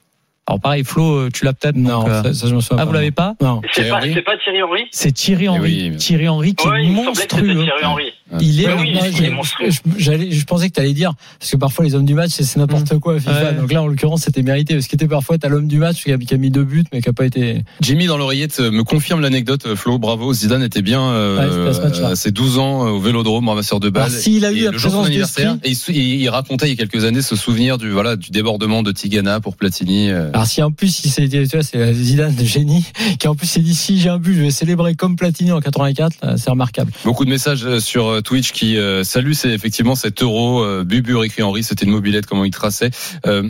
Alors 0.47 0.59
pareil, 0.61 0.83
Flo, 0.83 1.27
tu 1.31 1.43
l'as 1.43 1.53
peut-être. 1.53 1.75
Non, 1.75 2.01
donc, 2.01 2.07
euh, 2.07 2.21
ça, 2.21 2.33
ça, 2.35 2.47
je 2.47 2.53
me 2.53 2.59
souviens 2.61 2.77
ah, 2.77 2.81
pas. 2.81 2.85
vous 2.85 2.93
l'avez 2.93 3.09
pas? 3.09 3.33
Non. 3.41 3.61
C'est 3.73 3.81
Thierry 3.81 3.89
pas, 3.89 3.97
Henry 3.97 4.13
c'est 4.13 4.21
pas 4.21 4.37
Thierry 4.37 4.61
Henry 4.61 4.81
C'est 4.91 5.11
Thierry 5.11 5.49
Henry. 5.49 5.85
Eh 5.87 5.89
oui. 5.89 5.97
Thierry 5.97 6.27
Henry 6.29 6.53
qui 6.53 6.67
Ouais, 6.67 6.85
est 6.85 6.89
monstrueux. 6.89 7.47
Thierry 7.47 7.69
Henry. 7.83 8.13
Il 8.41 8.59
est 8.61 8.73
oui, 8.73 8.91
il 9.07 9.15
je, 9.15 9.23
est 9.23 9.29
monstrueux. 9.29 9.69
je- 9.69 9.79
j'allais- 9.99 10.31
je 10.31 10.45
pensais 10.45 10.67
que 10.69 10.73
tu 10.73 10.79
allais 10.79 10.93
dire, 10.93 11.13
parce 11.39 11.51
que 11.51 11.57
parfois 11.57 11.85
les 11.85 11.93
hommes 11.93 12.05
du 12.05 12.15
match, 12.15 12.31
c'est 12.31 12.57
n'importe 12.57 12.97
quoi 12.97 13.13
à 13.15 13.19
FIFA. 13.19 13.31
Ouais. 13.43 13.53
Donc 13.53 13.71
là, 13.71 13.83
en 13.83 13.87
l'occurrence, 13.87 14.21
c'était 14.23 14.41
mérité. 14.41 14.73
Parce 14.73 14.87
qu'il 14.87 14.95
était 14.95 15.07
parfois, 15.07 15.37
t'as 15.37 15.47
l'homme 15.47 15.67
du 15.67 15.77
match 15.77 16.03
qui 16.03 16.11
a, 16.11 16.17
qui 16.17 16.33
a 16.33 16.37
mis 16.37 16.49
deux 16.49 16.63
buts, 16.63 16.83
mais 16.91 17.01
qui 17.01 17.09
a 17.09 17.13
pas 17.13 17.25
été. 17.25 17.61
Jimmy 17.81 18.07
dans 18.07 18.17
l'oreillette 18.17 18.59
euh, 18.59 18.71
me 18.71 18.83
confirme 18.83 19.21
l'anecdote. 19.21 19.67
euh, 19.67 19.75
Flo, 19.75 19.99
bravo. 19.99 20.33
Zidane 20.33 20.63
était 20.63 20.81
bien 20.81 21.01
euh, 21.03 21.71
Ouais, 21.71 22.03
à 22.03 22.07
à 22.09 22.15
ses 22.15 22.31
12 22.31 22.57
ans 22.57 22.87
euh, 22.87 22.89
au 22.91 22.99
Vélodrome, 22.99 23.47
ramasseur 23.47 23.79
de 23.79 23.89
balles. 23.89 24.05
Alors, 24.09 24.17
s'il 24.17 24.43
a 24.43 24.51
eu 24.51 24.57
Et 24.57 24.63
la 24.63 24.71
le 24.71 24.77
jour 24.79 24.89
de 24.89 24.95
son 24.95 25.01
présence 25.03 25.07
anniversaire, 25.07 25.51
d'esprit. 25.57 25.69
et 25.69 25.71
il, 25.71 25.75
sou- 25.75 25.91
il- 25.91 26.21
il 26.21 26.29
racontait 26.29 26.65
il 26.65 26.69
y 26.69 26.73
a 26.73 26.75
quelques 26.77 27.05
années 27.05 27.21
ce 27.21 27.35
souvenir 27.35 27.77
du 27.77 27.91
voilà 27.91 28.15
du 28.15 28.31
débordement 28.31 28.81
de 28.81 28.91
Tigana 28.91 29.39
pour 29.39 29.55
Platini. 29.55 30.09
euh. 30.09 30.29
Alors 30.33 30.47
si 30.47 30.63
en 30.63 30.71
plus 30.71 31.01
il 31.05 31.11
s'est 31.11 31.27
dit, 31.27 31.37
tu 31.47 31.55
vois, 31.57 31.63
c'est 31.63 31.93
Zidane 31.93 32.33
de 32.33 32.43
génie, 32.43 32.83
qui 33.19 33.27
en 33.27 33.35
plus 33.35 33.45
s'est 33.47 33.59
dit 33.61 33.75
si 33.75 33.99
j'ai 33.99 34.09
un 34.09 34.17
but, 34.17 34.33
je 34.33 34.41
vais 34.41 34.51
célébrer 34.51 34.95
comme 34.95 35.15
Platini 35.15 35.51
en 35.51 35.59
84, 35.61 36.15
là, 36.23 36.37
c'est 36.37 36.49
remarquable. 36.49 36.91
Beaucoup 37.03 37.23
de 37.25 37.29
messages 37.29 37.63
euh, 37.65 37.79
sur 38.15 38.17
euh, 38.17 38.21
Twitch 38.21 38.51
qui 38.51 38.77
euh, 38.77 39.03
saluent 39.03 39.33
c'est 39.33 39.49
effectivement 39.51 39.95
cet 39.95 40.21
euro. 40.21 40.63
Euh, 40.63 40.83
Bubu, 40.83 41.15
Ricky 41.15 41.41
Henry, 41.41 41.63
c'était 41.63 41.85
une 41.85 41.91
mobilette 41.91 42.25
comment 42.25 42.45
il 42.45 42.51
traçait. 42.51 42.91
Euh, 43.25 43.43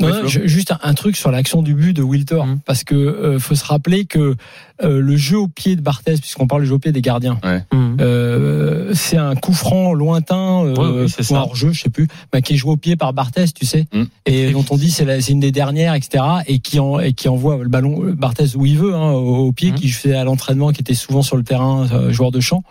Non, 0.00 0.10
Oui, 0.24 0.28
juste 0.44 0.72
un, 0.72 0.78
un 0.82 0.92
truc 0.94 1.16
sur 1.16 1.30
l'action 1.30 1.62
du 1.62 1.72
but 1.74 1.94
de 1.94 2.02
Wiltor, 2.02 2.44
Mhm. 2.46 2.60
parce 2.66 2.84
que 2.84 2.94
euh, 2.94 3.38
faut 3.38 3.54
se 3.54 3.64
rappeler 3.64 4.04
que 4.04 4.34
euh, 4.82 5.00
le 5.00 5.16
jeu 5.16 5.38
au 5.38 5.48
pied 5.48 5.76
de 5.76 5.80
Barthez, 5.80 6.14
puisqu'on 6.16 6.46
parle 6.46 6.62
du 6.62 6.68
jeu 6.68 6.74
au 6.74 6.78
pied 6.78 6.92
des 6.92 7.02
gardiens, 7.02 7.38
Mhm. 7.72 7.96
euh, 8.00 8.90
c'est 8.94 9.16
un 9.16 9.34
coup 9.34 9.52
franc 9.52 9.92
lointain, 9.94 10.64
euh, 10.64 10.74
oui, 11.06 11.12
ou 11.30 11.34
hors 11.34 11.56
jeu, 11.56 11.72
je 11.72 11.80
sais 11.82 11.88
plus, 11.90 12.08
mais 12.32 12.42
qui 12.42 12.54
est 12.54 12.56
joué 12.56 12.72
au 12.72 12.76
pied 12.76 12.96
par 12.96 13.12
Barthez, 13.12 13.46
tu 13.54 13.64
sais, 13.66 13.86
Mhm. 13.92 14.06
et 14.26 14.50
dont 14.52 14.64
on 14.70 14.76
dit 14.76 14.90
c'est 14.90 15.04
la- 15.04 15.20
c'est 15.20 15.32
une 15.32 15.40
des 15.40 15.52
dernières, 15.52 15.94
etc., 15.94 16.22
et 16.46 16.58
qui 16.58 16.78
en, 16.78 16.98
et 17.00 17.12
qui 17.12 17.28
envoie 17.28 17.56
le 17.58 17.68
ballon 17.68 18.04
euh, 18.04 18.12
Barthez 18.14 18.56
où 18.56 18.66
il 18.66 18.78
veut, 18.78 18.94
hein, 18.94 19.12
au, 19.12 19.46
au 19.46 19.52
pied, 19.52 19.70
Mhm. 19.70 19.76
qui 19.76 19.88
fait 19.88 20.14
à 20.14 20.24
l'entraînement, 20.24 20.72
qui 20.72 20.80
était 20.82 20.94
souvent 20.94 21.22
sur 21.22 21.36
le 21.36 21.42
terrain, 21.42 21.86
euh, 21.92 22.12
joueur 22.12 22.30
de 22.30 22.40
champ, 22.40 22.62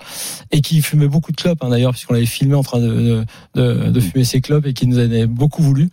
et 0.51 0.61
qui 0.61 0.81
fumait 0.81 1.07
beaucoup 1.07 1.31
de 1.31 1.37
clopes, 1.37 1.63
hein, 1.63 1.69
d'ailleurs, 1.69 1.91
puisqu'on 1.91 2.13
l'avait 2.13 2.25
filmé 2.25 2.55
en 2.55 2.63
train 2.63 2.79
de, 2.79 2.85
de, 2.87 3.25
de, 3.55 3.89
de 3.89 3.99
fumer 3.99 4.23
ses 4.23 4.41
clopes 4.41 4.65
et 4.67 4.73
qui 4.73 4.87
nous 4.87 4.97
en 4.97 5.01
avait 5.01 5.25
beaucoup 5.27 5.63
voulu. 5.63 5.89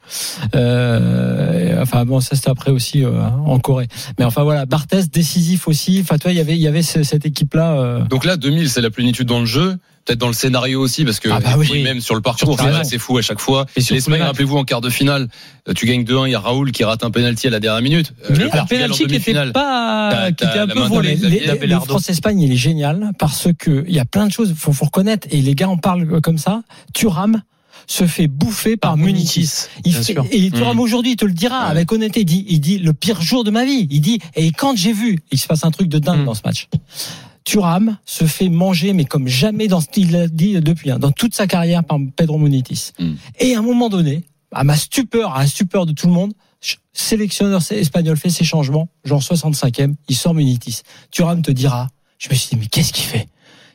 Euh, 0.55 1.62
enfin 1.83 2.05
bon, 2.05 2.21
ça 2.21 2.37
c'était 2.37 2.51
après 2.51 2.71
aussi 2.71 3.05
euh, 3.05 3.23
en 3.47 3.59
Corée. 3.59 3.89
Mais 4.19 4.25
enfin 4.25 4.43
voilà, 4.43 4.67
Barthez 4.67 5.03
décisif 5.13 5.69
aussi. 5.69 5.99
Enfin 6.03 6.19
toi, 6.19 6.33
il 6.33 6.37
y 6.37 6.41
avait 6.41 6.55
il 6.57 6.61
y 6.63 6.69
avait 6.69 6.83
ce- 6.83 7.03
cette 7.03 7.27
équipe 7.27 7.55
là. 7.55 8.01
donc 8.09 8.25
là 8.25 8.37
2000 8.37 8.69
c'est 8.71 8.81
la 8.81 8.91
plénitude 8.91 9.27
dans 9.29 9.41
le 9.41 9.47
jeu. 9.47 9.77
Peut-être 10.05 10.19
dans 10.19 10.27
le 10.27 10.33
scénario 10.33 10.81
aussi, 10.81 11.05
parce 11.05 11.21
que 11.21 11.29
Ah 11.31 11.39
bah 11.39 11.55
oui. 11.57 11.81
même 11.85 12.01
sur 12.01 12.17
le 12.17 12.21
parcours, 12.21 12.59
c'est 12.83 12.99
fou 12.99 13.19
à 13.19 13.23
chaque 13.23 13.39
fois. 13.39 13.67
Et 13.77 13.81
L'Espagne, 13.89 14.21
rappelez-vous, 14.23 14.57
en 14.57 14.65
quart 14.65 14.81
de 14.81 14.91
finale, 14.91 15.29
euh, 15.69 15.75
tu 15.75 15.87
gagnes 15.87 16.03
2-1, 16.03 16.27
il 16.27 16.33
y 16.33 16.35
a 16.35 16.41
Raoul 16.41 16.73
qui 16.73 16.83
rate 16.83 17.05
un 17.05 17.13
penalty 17.13 17.47
à 17.47 17.51
la 17.51 17.61
dernière 17.61 17.83
minute. 17.83 18.13
Euh, 18.29 18.35
Mais 18.37 18.39
le 18.47 18.51
un 18.57 18.65
penalty 18.65 19.07
qui 19.07 19.15
était 19.15 19.33
pas, 19.53 20.33
qui 20.37 20.43
était 20.45 20.59
un 20.59 20.67
la 20.67 20.75
peu 20.75 20.81
volé. 20.81 21.15
le. 21.15 21.79
France-Espagne, 21.79 22.41
il 22.41 22.51
est 22.51 22.57
génial 22.57 23.13
parce 23.17 23.47
que 23.57 23.85
il 23.87 23.95
y 23.95 24.01
a 24.01 24.05
plein 24.05 24.27
de 24.27 24.33
choses. 24.33 24.53
Faut, 24.59 24.73
faut 24.73 24.87
reconnaître 24.87 25.29
et 25.31 25.41
les 25.41 25.55
gars 25.55 25.69
en 25.69 25.77
parlent 25.77 26.21
comme 26.21 26.39
ça. 26.39 26.63
Thuram, 26.95 27.41
se 27.87 28.07
fait 28.07 28.27
bouffer 28.29 28.77
par, 28.77 28.93
Par 28.93 28.97
Munitis. 28.99 29.67
Il 29.85 29.95
fait- 29.95 30.17
et 30.31 30.51
Thuram 30.51 30.81
aujourd'hui 30.81 31.13
il 31.13 31.17
te 31.17 31.25
le 31.25 31.33
dira 31.33 31.65
Ouais. 31.65 31.71
avec 31.71 31.91
honnêteté. 31.93 32.21
Il 32.21 32.25
dit, 32.27 32.45
il 32.49 32.61
dit 32.61 32.79
le 32.79 32.93
pire 32.93 33.21
jour 33.23 33.45
de 33.45 33.51
ma 33.51 33.65
vie. 33.65 33.87
Il 33.91 34.01
dit 34.01 34.19
et 34.37 34.51
quand 34.53 34.77
j'ai 34.77 34.93
vu, 34.93 35.19
il 35.31 35.39
se 35.39 35.47
passe 35.47 35.65
un 35.65 35.71
truc 35.71 35.89
de 35.89 35.99
dingue 35.99 36.21
Mm. 36.23 36.25
dans 36.27 36.35
ce 36.35 36.43
match. 36.45 36.69
Thuram 37.45 37.99
se 38.05 38.25
fait 38.25 38.49
manger, 38.49 38.93
mais 38.93 39.05
comme 39.05 39.27
jamais 39.27 39.67
dans 39.69 39.81
il 39.97 40.13
l'a 40.13 40.29
dit 40.29 40.53
depuis, 40.61 40.91
hein, 40.93 40.99
dans 40.99 41.11
toute 41.11 41.35
sa 41.35 41.47
carrière 41.47 41.83
par 41.83 41.99
Pedro 42.17 42.39
Munitis. 42.39 42.93
Mm. 43.01 43.13
Et 43.41 43.55
à 43.55 43.59
un 43.59 43.63
moment 43.63 43.89
donné, 43.89 44.23
à 44.53 44.63
ma 44.65 44.77
stupeur, 44.77 45.35
à 45.35 45.41
la 45.41 45.47
stupeur 45.49 45.85
de 45.87 45.93
tout 45.93 46.07
le 46.07 46.13
monde, 46.13 46.33
sélectionneur 46.93 47.61
espagnol 47.73 48.17
fait 48.17 48.31
ses 48.31 48.45
changements, 48.45 48.89
genre 49.05 49.23
65e, 49.23 49.95
il 50.09 50.15
sort 50.17 50.35
Munitis. 50.35 50.83
Thuram 51.11 51.43
te 51.43 51.51
dira, 51.51 51.89
je 52.19 52.29
me 52.29 52.35
suis 52.35 52.51
dit, 52.51 52.57
mais 52.61 52.67
qu'est-ce 52.67 52.93
qu'il 52.93 53.05
fait? 53.07 53.27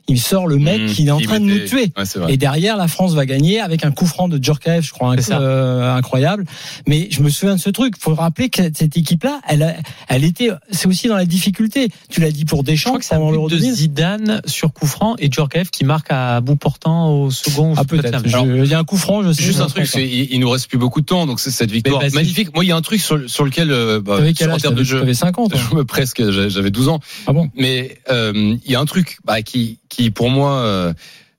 Il 0.10 0.22
sort 0.22 0.48
le 0.48 0.58
mec 0.58 0.82
Mmh, 0.84 0.86
qui 0.94 1.08
est 1.08 1.12
en 1.12 1.20
train 1.20 1.40
de 1.40 1.46
nous 1.46 1.66
tuer. 1.68 1.92
Ouais, 1.98 2.06
c'est 2.06 2.20
vrai. 2.20 2.34
Et 2.34 2.38
derrière, 2.38 2.78
la 2.78 2.88
France 2.88 3.14
va 3.14 3.26
gagner 3.26 3.60
avec 3.60 3.84
un 3.84 3.92
coup 3.92 4.06
franc 4.06 4.30
de 4.30 4.42
Djorkaeff, 4.42 4.86
je 4.86 4.92
crois, 4.92 5.10
un 5.10 5.18
C'est 5.18 5.24
coup, 5.24 5.28
ça. 5.32 5.42
euh, 5.42 5.94
incroyable. 5.96 6.46
Mais 6.88 7.08
je 7.12 7.22
me 7.22 7.30
souviens 7.30 7.56
de 7.56 7.60
ce 7.60 7.70
truc. 7.70 7.96
Faut 8.00 8.14
rappeler 8.16 8.50
que 8.50 8.62
cette 8.74 8.96
équipe-là, 8.96 9.42
elle, 9.48 9.64
a- 9.64 9.76
elle 10.08 10.24
était, 10.24 10.50
c'est 10.72 10.88
aussi 10.88 11.08
dans 11.10 11.18
la 11.18 11.26
difficulté. 11.26 11.90
Tu 12.10 12.22
l'as 12.22 12.32
dit 12.32 12.46
pour 12.46 12.60
Je 12.62 12.66
Deschamps 12.72 12.90
crois 12.92 13.00
que 13.00 13.06
c'est 13.06 13.16
un 13.16 13.18
pendant 13.18 13.32
l'Euro 13.32 13.48
but 13.50 13.56
de 13.56 13.60
2000. 13.60 13.74
Zidane 13.76 14.42
sur 14.46 14.72
coup 14.72 14.88
franc 14.88 15.16
et 15.20 15.30
Djorkaeff 15.32 15.72
qui 15.72 15.84
marque 15.84 16.08
à 16.10 16.40
bout 16.42 16.56
portant 16.56 17.12
au 17.14 17.30
second. 17.32 17.74
Ah 17.76 17.84
peut-être. 17.84 18.22
Il 18.26 18.66
y 18.66 18.74
a 18.74 18.80
un 18.80 18.84
coup 18.86 18.98
franc, 18.98 19.24
je 19.24 19.34
sais. 19.34 19.44
Juste 19.44 19.60
un 19.60 19.68
truc, 19.68 19.90
il, 19.96 20.32
il 20.32 20.40
nous 20.40 20.50
reste 20.50 20.70
plus 20.70 20.78
beaucoup 20.78 21.02
de 21.02 21.06
temps, 21.06 21.26
donc 21.26 21.40
c'est 21.42 21.52
cette 21.52 21.72
victoire 21.72 22.02
magnifique. 22.14 22.54
Moi, 22.56 22.64
il 22.64 22.68
y 22.68 22.72
a 22.72 22.76
un 22.78 22.82
truc 22.82 23.02
sur, 23.02 23.30
sur 23.30 23.44
lequel, 23.44 23.72
euh, 23.72 24.00
bah, 24.00 24.20
sur- 24.34 24.54
en 24.54 24.58
termes 24.58 24.76
de 24.76 24.84
jeu, 24.84 25.00
t'avais 25.00 25.14
50 25.14 25.52
toi 25.52 25.60
je 25.70 25.76
me 25.76 25.84
presque, 25.84 26.24
j'avais 26.32 26.50
j'avais 26.50 26.72
12 26.72 26.88
ans. 26.88 27.00
Ah 27.28 27.34
bon? 27.34 27.50
Mais 27.56 27.98
euh, 28.10 28.56
il 28.66 28.72
y 28.72 28.76
a 28.76 28.80
un 28.80 28.86
truc 28.86 29.18
bah, 29.26 29.42
qui, 29.42 29.80
qui 29.90 30.12
pour 30.12 30.30
moi, 30.30 30.52
euh, 30.60 30.94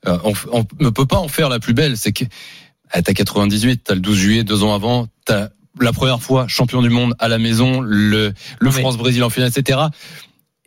euh, 0.06 0.18
on, 0.24 0.32
on 0.52 0.64
ne 0.80 0.90
peut 0.90 1.06
pas 1.06 1.18
en 1.18 1.28
faire 1.28 1.48
la 1.48 1.58
plus 1.58 1.74
belle. 1.74 1.96
C'est 1.96 2.12
que 2.12 2.24
ah, 2.90 3.02
t'as 3.02 3.12
98, 3.12 3.82
t'as 3.84 3.94
le 3.94 4.00
12 4.00 4.16
juillet, 4.16 4.44
deux 4.44 4.62
ans 4.62 4.74
avant, 4.74 5.08
t'as 5.24 5.48
la 5.80 5.92
première 5.92 6.20
fois 6.22 6.46
champion 6.48 6.82
du 6.82 6.88
monde 6.90 7.14
à 7.18 7.28
la 7.28 7.38
maison, 7.38 7.80
le, 7.80 8.32
France-Brésil 8.70 9.22
en 9.22 9.30
finale, 9.30 9.50
etc. 9.54 9.80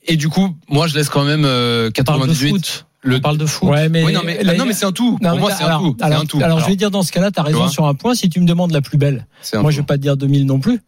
Et 0.05 0.15
du 0.15 0.29
coup, 0.29 0.55
moi, 0.69 0.87
je 0.87 0.95
laisse 0.95 1.09
quand 1.09 1.23
même 1.23 1.43
euh, 1.45 1.89
On 1.99 2.03
parle 2.03 2.21
de 2.21 2.25
98. 2.27 2.49
foot. 2.49 2.85
Le- 3.03 3.17
On 3.17 3.19
parle 3.19 3.37
de 3.37 3.45
foot. 3.47 3.69
Ouais, 3.69 3.89
mais 3.89 4.03
oui, 4.03 4.13
non, 4.13 4.21
mais, 4.23 4.43
la- 4.43 4.53
non, 4.53 4.65
mais 4.65 4.73
c'est 4.73 4.85
un 4.85 4.91
tout. 4.91 5.17
Non, 5.21 5.31
pour 5.31 5.39
moi, 5.39 5.51
c'est 5.51 5.63
un 5.63 5.67
alors- 5.67 5.81
tout. 5.81 5.97
Alors, 6.01 6.21
un 6.21 6.25
tout. 6.25 6.39
alors, 6.41 6.59
je 6.59 6.67
vais 6.67 6.75
dire 6.75 6.91
dans 6.91 7.01
ce 7.01 7.11
cas-là, 7.11 7.31
t'as 7.31 7.41
raison 7.41 7.59
vois 7.59 7.69
sur 7.69 7.87
un 7.87 7.95
point. 7.95 8.13
Si 8.13 8.29
tu 8.29 8.39
me 8.39 8.45
demandes 8.45 8.71
la 8.71 8.81
plus 8.81 8.97
belle, 8.99 9.25
moi 9.53 9.63
tout. 9.63 9.71
je 9.71 9.77
vais 9.77 9.85
pas 9.85 9.97
te 9.97 10.01
dire 10.03 10.17
2000 10.17 10.45
non 10.45 10.59
plus, 10.59 10.79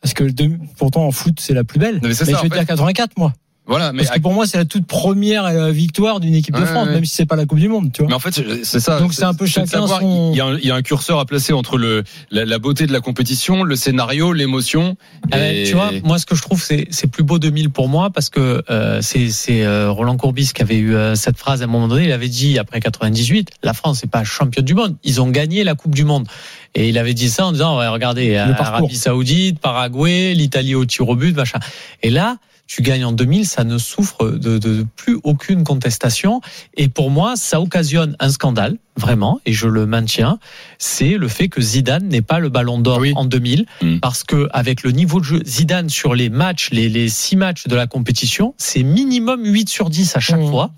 parce 0.00 0.14
que 0.14 0.22
le 0.22 0.32
pourtant 0.76 1.04
en 1.06 1.10
foot 1.10 1.34
c'est 1.40 1.54
la 1.54 1.64
plus 1.64 1.80
belle. 1.80 1.98
mais 2.02 2.14
ça, 2.14 2.24
je 2.24 2.30
en 2.30 2.42
vais 2.42 2.48
te 2.48 2.54
fait. 2.54 2.60
dire 2.60 2.66
84 2.68 3.16
moi. 3.16 3.32
Voilà, 3.68 3.92
mais 3.92 4.02
Parce 4.02 4.16
que 4.16 4.22
pour 4.22 4.32
moi, 4.32 4.46
c'est 4.46 4.56
la 4.56 4.64
toute 4.64 4.86
première 4.86 5.44
euh, 5.44 5.70
victoire 5.70 6.20
d'une 6.20 6.34
équipe 6.34 6.56
de 6.56 6.64
France, 6.64 6.86
ouais. 6.88 6.94
même 6.94 7.04
si 7.04 7.14
c'est 7.14 7.26
pas 7.26 7.36
la 7.36 7.44
Coupe 7.44 7.58
du 7.58 7.68
Monde, 7.68 7.92
tu 7.92 8.00
vois. 8.00 8.08
Mais 8.08 8.14
en 8.14 8.18
fait, 8.18 8.42
c'est 8.64 8.80
ça. 8.80 8.98
Donc 8.98 9.12
c'est 9.12 9.24
un 9.24 9.34
peu 9.34 9.44
chacun 9.44 9.66
savoir, 9.66 10.00
son- 10.00 10.30
Il 10.32 10.38
y, 10.38 10.40
a 10.40 10.46
un, 10.46 10.56
il 10.56 10.64
y 10.64 10.70
a 10.70 10.74
un 10.74 10.80
curseur 10.80 11.18
à 11.18 11.26
placer 11.26 11.52
entre 11.52 11.76
le 11.76 12.02
la, 12.30 12.46
la 12.46 12.58
beauté 12.58 12.86
de 12.86 12.92
la 12.94 13.00
compétition, 13.00 13.62
le 13.64 13.76
scénario, 13.76 14.32
l'émotion. 14.32 14.96
Et- 15.36 15.64
tu 15.66 15.74
vois, 15.74 15.90
moi, 16.02 16.18
ce 16.18 16.24
que 16.24 16.34
je 16.34 16.40
trouve, 16.40 16.62
c'est 16.62 16.86
c'est 16.90 17.08
plus 17.08 17.24
beau 17.24 17.38
2000 17.38 17.68
pour 17.68 17.88
moi 17.90 18.08
parce 18.08 18.30
que 18.30 18.62
euh, 18.70 19.00
c'est 19.02 19.28
c'est 19.28 19.64
euh, 19.64 19.90
Roland 19.90 20.16
Courbis 20.16 20.52
qui 20.54 20.62
avait 20.62 20.78
eu 20.78 20.94
euh, 20.94 21.14
cette 21.14 21.36
phrase 21.36 21.60
à 21.60 21.64
un 21.64 21.68
moment 21.68 21.88
donné. 21.88 22.04
Il 22.04 22.12
avait 22.12 22.28
dit 22.28 22.58
après 22.58 22.80
98, 22.80 23.50
la 23.62 23.74
France 23.74 24.02
n'est 24.02 24.08
pas 24.08 24.24
championne 24.24 24.64
du 24.64 24.72
monde. 24.74 24.96
Ils 25.04 25.20
ont 25.20 25.28
gagné 25.28 25.62
la 25.62 25.74
Coupe 25.74 25.94
du 25.94 26.04
Monde. 26.04 26.26
Et 26.74 26.88
il 26.88 26.96
avait 26.96 27.12
dit 27.14 27.28
ça 27.28 27.44
en 27.46 27.52
disant, 27.52 27.78
ouais, 27.78 27.88
regardez, 27.88 28.34
euh. 28.36 28.46
Arabie 28.58 28.96
Saoudite, 28.96 29.58
Paraguay, 29.58 30.32
l'Italie 30.34 30.74
au 30.74 30.84
tir 30.86 31.06
au 31.08 31.16
but, 31.16 31.36
machin. 31.36 31.58
Et 32.02 32.08
là. 32.08 32.38
Tu 32.68 32.82
gagnes 32.82 33.04
en 33.06 33.12
2000, 33.12 33.46
ça 33.46 33.64
ne 33.64 33.78
souffre 33.78 34.28
de, 34.30 34.58
de 34.58 34.86
plus 34.94 35.18
aucune 35.24 35.64
contestation. 35.64 36.40
Et 36.76 36.88
pour 36.88 37.10
moi, 37.10 37.34
ça 37.34 37.60
occasionne 37.62 38.14
un 38.20 38.28
scandale, 38.28 38.76
vraiment, 38.94 39.40
et 39.46 39.54
je 39.54 39.66
le 39.66 39.86
maintiens. 39.86 40.38
C'est 40.78 41.16
le 41.16 41.28
fait 41.28 41.48
que 41.48 41.62
Zidane 41.62 42.06
n'ait 42.08 42.20
pas 42.22 42.38
le 42.40 42.50
ballon 42.50 42.78
d'or 42.78 42.98
Oui. 42.98 43.12
en 43.16 43.24
2000 43.24 43.64
Mm. 43.80 43.98
parce 44.00 44.22
que 44.22 44.48
avec 44.52 44.82
le 44.82 44.90
niveau 44.90 45.18
de 45.20 45.24
jeu 45.24 45.42
Zidane 45.46 45.88
sur 45.88 46.14
les 46.14 46.28
matchs, 46.28 46.68
les, 46.70 46.88
les 46.90 47.08
six 47.08 47.36
matchs 47.36 47.66
de 47.68 47.74
la 47.74 47.86
compétition, 47.86 48.54
c'est 48.58 48.82
minimum 48.82 49.40
8 49.44 49.68
sur 49.68 49.88
10 49.88 50.16
à 50.16 50.20
chaque 50.20 50.40
Mmh. 50.40 50.50
fois. 50.50 50.70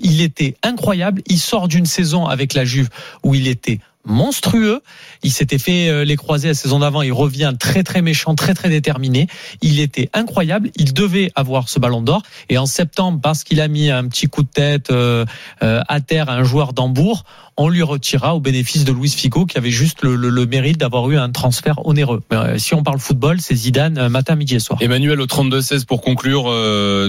Il 0.00 0.20
était 0.20 0.54
incroyable. 0.62 1.22
Il 1.26 1.38
sort 1.38 1.66
d'une 1.66 1.86
saison 1.86 2.26
avec 2.26 2.52
la 2.52 2.64
Juve 2.66 2.90
où 3.22 3.34
il 3.34 3.48
était 3.48 3.80
monstrueux. 4.04 4.80
Il 5.22 5.30
s'était 5.30 5.58
fait 5.58 5.88
euh, 5.88 6.04
les 6.04 6.16
croisés 6.16 6.48
la 6.48 6.54
saison 6.54 6.78
d'avant. 6.80 7.02
Il 7.02 7.12
revient 7.12 7.52
très 7.58 7.82
très 7.82 8.02
méchant, 8.02 8.34
très 8.34 8.54
très 8.54 8.68
déterminé. 8.68 9.26
Il 9.62 9.80
était 9.80 10.08
incroyable. 10.14 10.70
Il 10.76 10.94
devait 10.94 11.30
avoir 11.34 11.68
ce 11.68 11.78
ballon 11.78 12.00
d'or. 12.02 12.22
Et 12.48 12.58
en 12.58 12.66
septembre, 12.66 13.20
parce 13.22 13.44
qu'il 13.44 13.60
a 13.60 13.68
mis 13.68 13.90
un 13.90 14.06
petit 14.08 14.26
coup 14.26 14.42
de 14.42 14.48
tête 14.48 14.90
euh, 14.90 15.24
euh, 15.62 15.80
à 15.88 16.00
terre 16.00 16.28
à 16.30 16.34
un 16.34 16.44
joueur 16.44 16.72
d'Hambourg, 16.72 17.24
on 17.56 17.68
lui 17.68 17.82
retira 17.82 18.36
au 18.36 18.40
bénéfice 18.40 18.84
de 18.84 18.92
Luis 18.92 19.10
Figo 19.10 19.44
qui 19.44 19.58
avait 19.58 19.70
juste 19.72 20.02
le, 20.02 20.14
le- 20.14 20.28
le 20.30 20.46
mérite 20.46 20.78
d'avoir 20.78 21.10
eu 21.10 21.16
un 21.18 21.30
transfert 21.30 21.84
onéreux. 21.86 22.22
Mais, 22.30 22.36
euh, 22.36 22.58
si 22.58 22.74
on 22.74 22.84
parle 22.84 23.00
football, 23.00 23.40
c'est 23.40 23.54
Zidane 23.56 24.08
matin, 24.08 24.36
midi 24.36 24.54
et 24.54 24.60
soir. 24.60 24.78
Emmanuel 24.80 25.20
au 25.20 25.26
32-16 25.26 25.84
pour 25.84 26.00
conclure, 26.00 26.44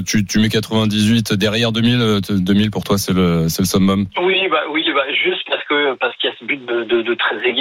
tu, 0.05 0.25
tu 0.25 0.39
mets 0.39 0.49
98 0.49 1.33
derrière 1.33 1.71
2000. 1.71 2.01
euh, 2.01 2.19
2000 2.29 2.71
pour 2.71 2.83
toi, 2.83 2.97
c'est 2.97 3.13
le, 3.13 3.47
c'est 3.47 3.61
le 3.61 3.67
summum. 3.67 4.07
Oui, 4.23 4.35
bah 4.49 4.61
oui, 4.73 4.83
bah 4.95 5.01
juste 5.23 5.49
parce 5.99 6.15
qu'il 6.17 6.29
y 6.29 6.33
a 6.33 6.35
ce 6.37 6.45
but 6.45 6.65
de, 6.65 6.83
de, 6.83 7.01
de 7.01 7.13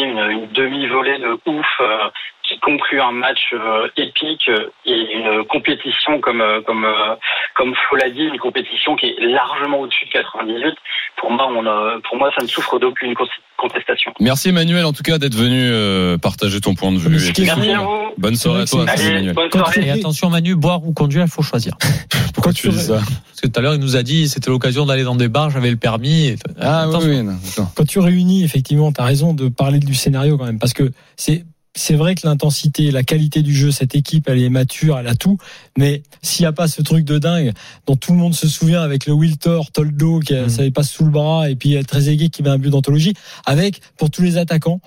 une, 0.02 0.18
une 0.18 0.46
demi-volée 0.52 1.18
de 1.18 1.38
ouf 1.46 1.66
euh, 1.80 2.08
qui 2.58 2.60
conclut 2.60 3.00
un 3.00 3.12
match 3.12 3.40
euh, 3.54 3.88
épique 3.96 4.48
euh, 4.48 4.66
et 4.84 4.92
une 5.14 5.44
compétition 5.44 6.20
comme 6.20 6.40
euh, 6.40 6.60
comme 6.66 6.84
euh, 6.84 7.14
comme 7.56 7.74
Flo 7.74 7.98
l'a 7.98 8.10
dit, 8.10 8.22
une 8.22 8.38
compétition 8.38 8.96
qui 8.96 9.06
est 9.06 9.16
largement 9.20 9.80
au-dessus 9.80 10.06
de 10.06 10.12
98. 10.12 10.74
Pour 11.16 11.30
moi, 11.32 11.48
on 11.50 11.66
a, 11.66 11.98
pour 12.08 12.16
moi, 12.16 12.30
ça 12.36 12.42
ne 12.42 12.48
souffre 12.48 12.78
d'aucune 12.78 13.14
con- 13.14 13.26
contestation. 13.56 14.12
Merci 14.20 14.50
Emmanuel 14.50 14.84
en 14.84 14.92
tout 14.92 15.02
cas 15.02 15.18
d'être 15.18 15.34
venu 15.34 15.60
euh, 15.60 16.16
partager 16.18 16.60
ton 16.60 16.74
point 16.74 16.92
de 16.92 16.98
vue. 16.98 17.10
Merci 17.10 17.48
à 17.50 17.54
vous. 17.56 18.12
Bonne 18.16 18.36
soirée 18.36 18.62
à 18.62 18.66
toi, 18.66 18.84
Allez, 18.88 19.32
bonne 19.32 19.50
soirée. 19.50 19.86
Et 19.86 19.90
attention 19.90 20.30
Manu, 20.30 20.54
boire 20.54 20.84
ou 20.86 20.92
conduire, 20.92 21.24
il 21.24 21.30
faut 21.30 21.42
choisir. 21.42 21.74
Pourquoi 22.34 22.52
tu 22.52 22.68
dis 22.68 22.78
ça 22.78 22.94
Parce 22.98 23.40
que 23.42 23.48
tout 23.48 23.58
à 23.58 23.62
l'heure, 23.62 23.74
il 23.74 23.80
nous 23.80 23.96
a 23.96 24.02
dit 24.02 24.28
c'était 24.28 24.50
l'occasion 24.50 24.86
d'aller 24.86 25.02
dans 25.02 25.16
des 25.16 25.28
bars, 25.28 25.50
j'avais 25.50 25.70
le 25.70 25.76
permis. 25.76 26.36
Ah 26.60 26.86
oui, 27.02 27.22
non, 27.22 27.36
quand 27.74 27.86
tu 27.86 27.98
réunis, 27.98 28.44
effectivement, 28.44 28.92
tu 28.92 29.00
as 29.00 29.04
raison 29.04 29.34
de 29.34 29.48
parler 29.48 29.78
du 29.80 29.94
scénario 29.94 30.38
quand 30.38 30.46
même, 30.46 30.58
parce 30.58 30.72
que 30.72 30.90
c'est 31.16 31.44
c'est 31.76 31.94
vrai 31.94 32.14
que 32.14 32.26
l'intensité, 32.26 32.90
la 32.90 33.02
qualité 33.04 33.42
du 33.42 33.54
jeu, 33.54 33.70
cette 33.70 33.94
équipe, 33.94 34.28
elle 34.28 34.42
est 34.42 34.48
mature, 34.48 34.98
elle 34.98 35.06
a 35.06 35.14
tout. 35.14 35.38
Mais 35.76 36.02
s'il 36.22 36.42
n'y 36.42 36.46
a 36.48 36.52
pas 36.52 36.66
ce 36.66 36.82
truc 36.82 37.04
de 37.04 37.18
dingue 37.18 37.52
dont 37.86 37.94
tout 37.96 38.12
le 38.12 38.18
monde 38.18 38.34
se 38.34 38.48
souvient 38.48 38.82
avec 38.82 39.06
le 39.06 39.12
Wiltor, 39.12 39.70
Toldo 39.70 40.20
qui 40.20 40.34
Mhm. 40.34 40.48
savait 40.48 40.70
pas 40.70 40.82
sous 40.82 41.04
le 41.04 41.10
bras 41.10 41.48
et 41.50 41.54
puis 41.56 41.76
euh, 41.76 41.82
Trezeguet 41.82 42.30
qui 42.30 42.42
met 42.42 42.50
un 42.50 42.58
but 42.58 42.70
d'anthologie, 42.70 43.14
avec 43.46 43.80
pour 43.96 44.10
tous 44.10 44.22
les 44.22 44.36
attaquants, 44.38 44.80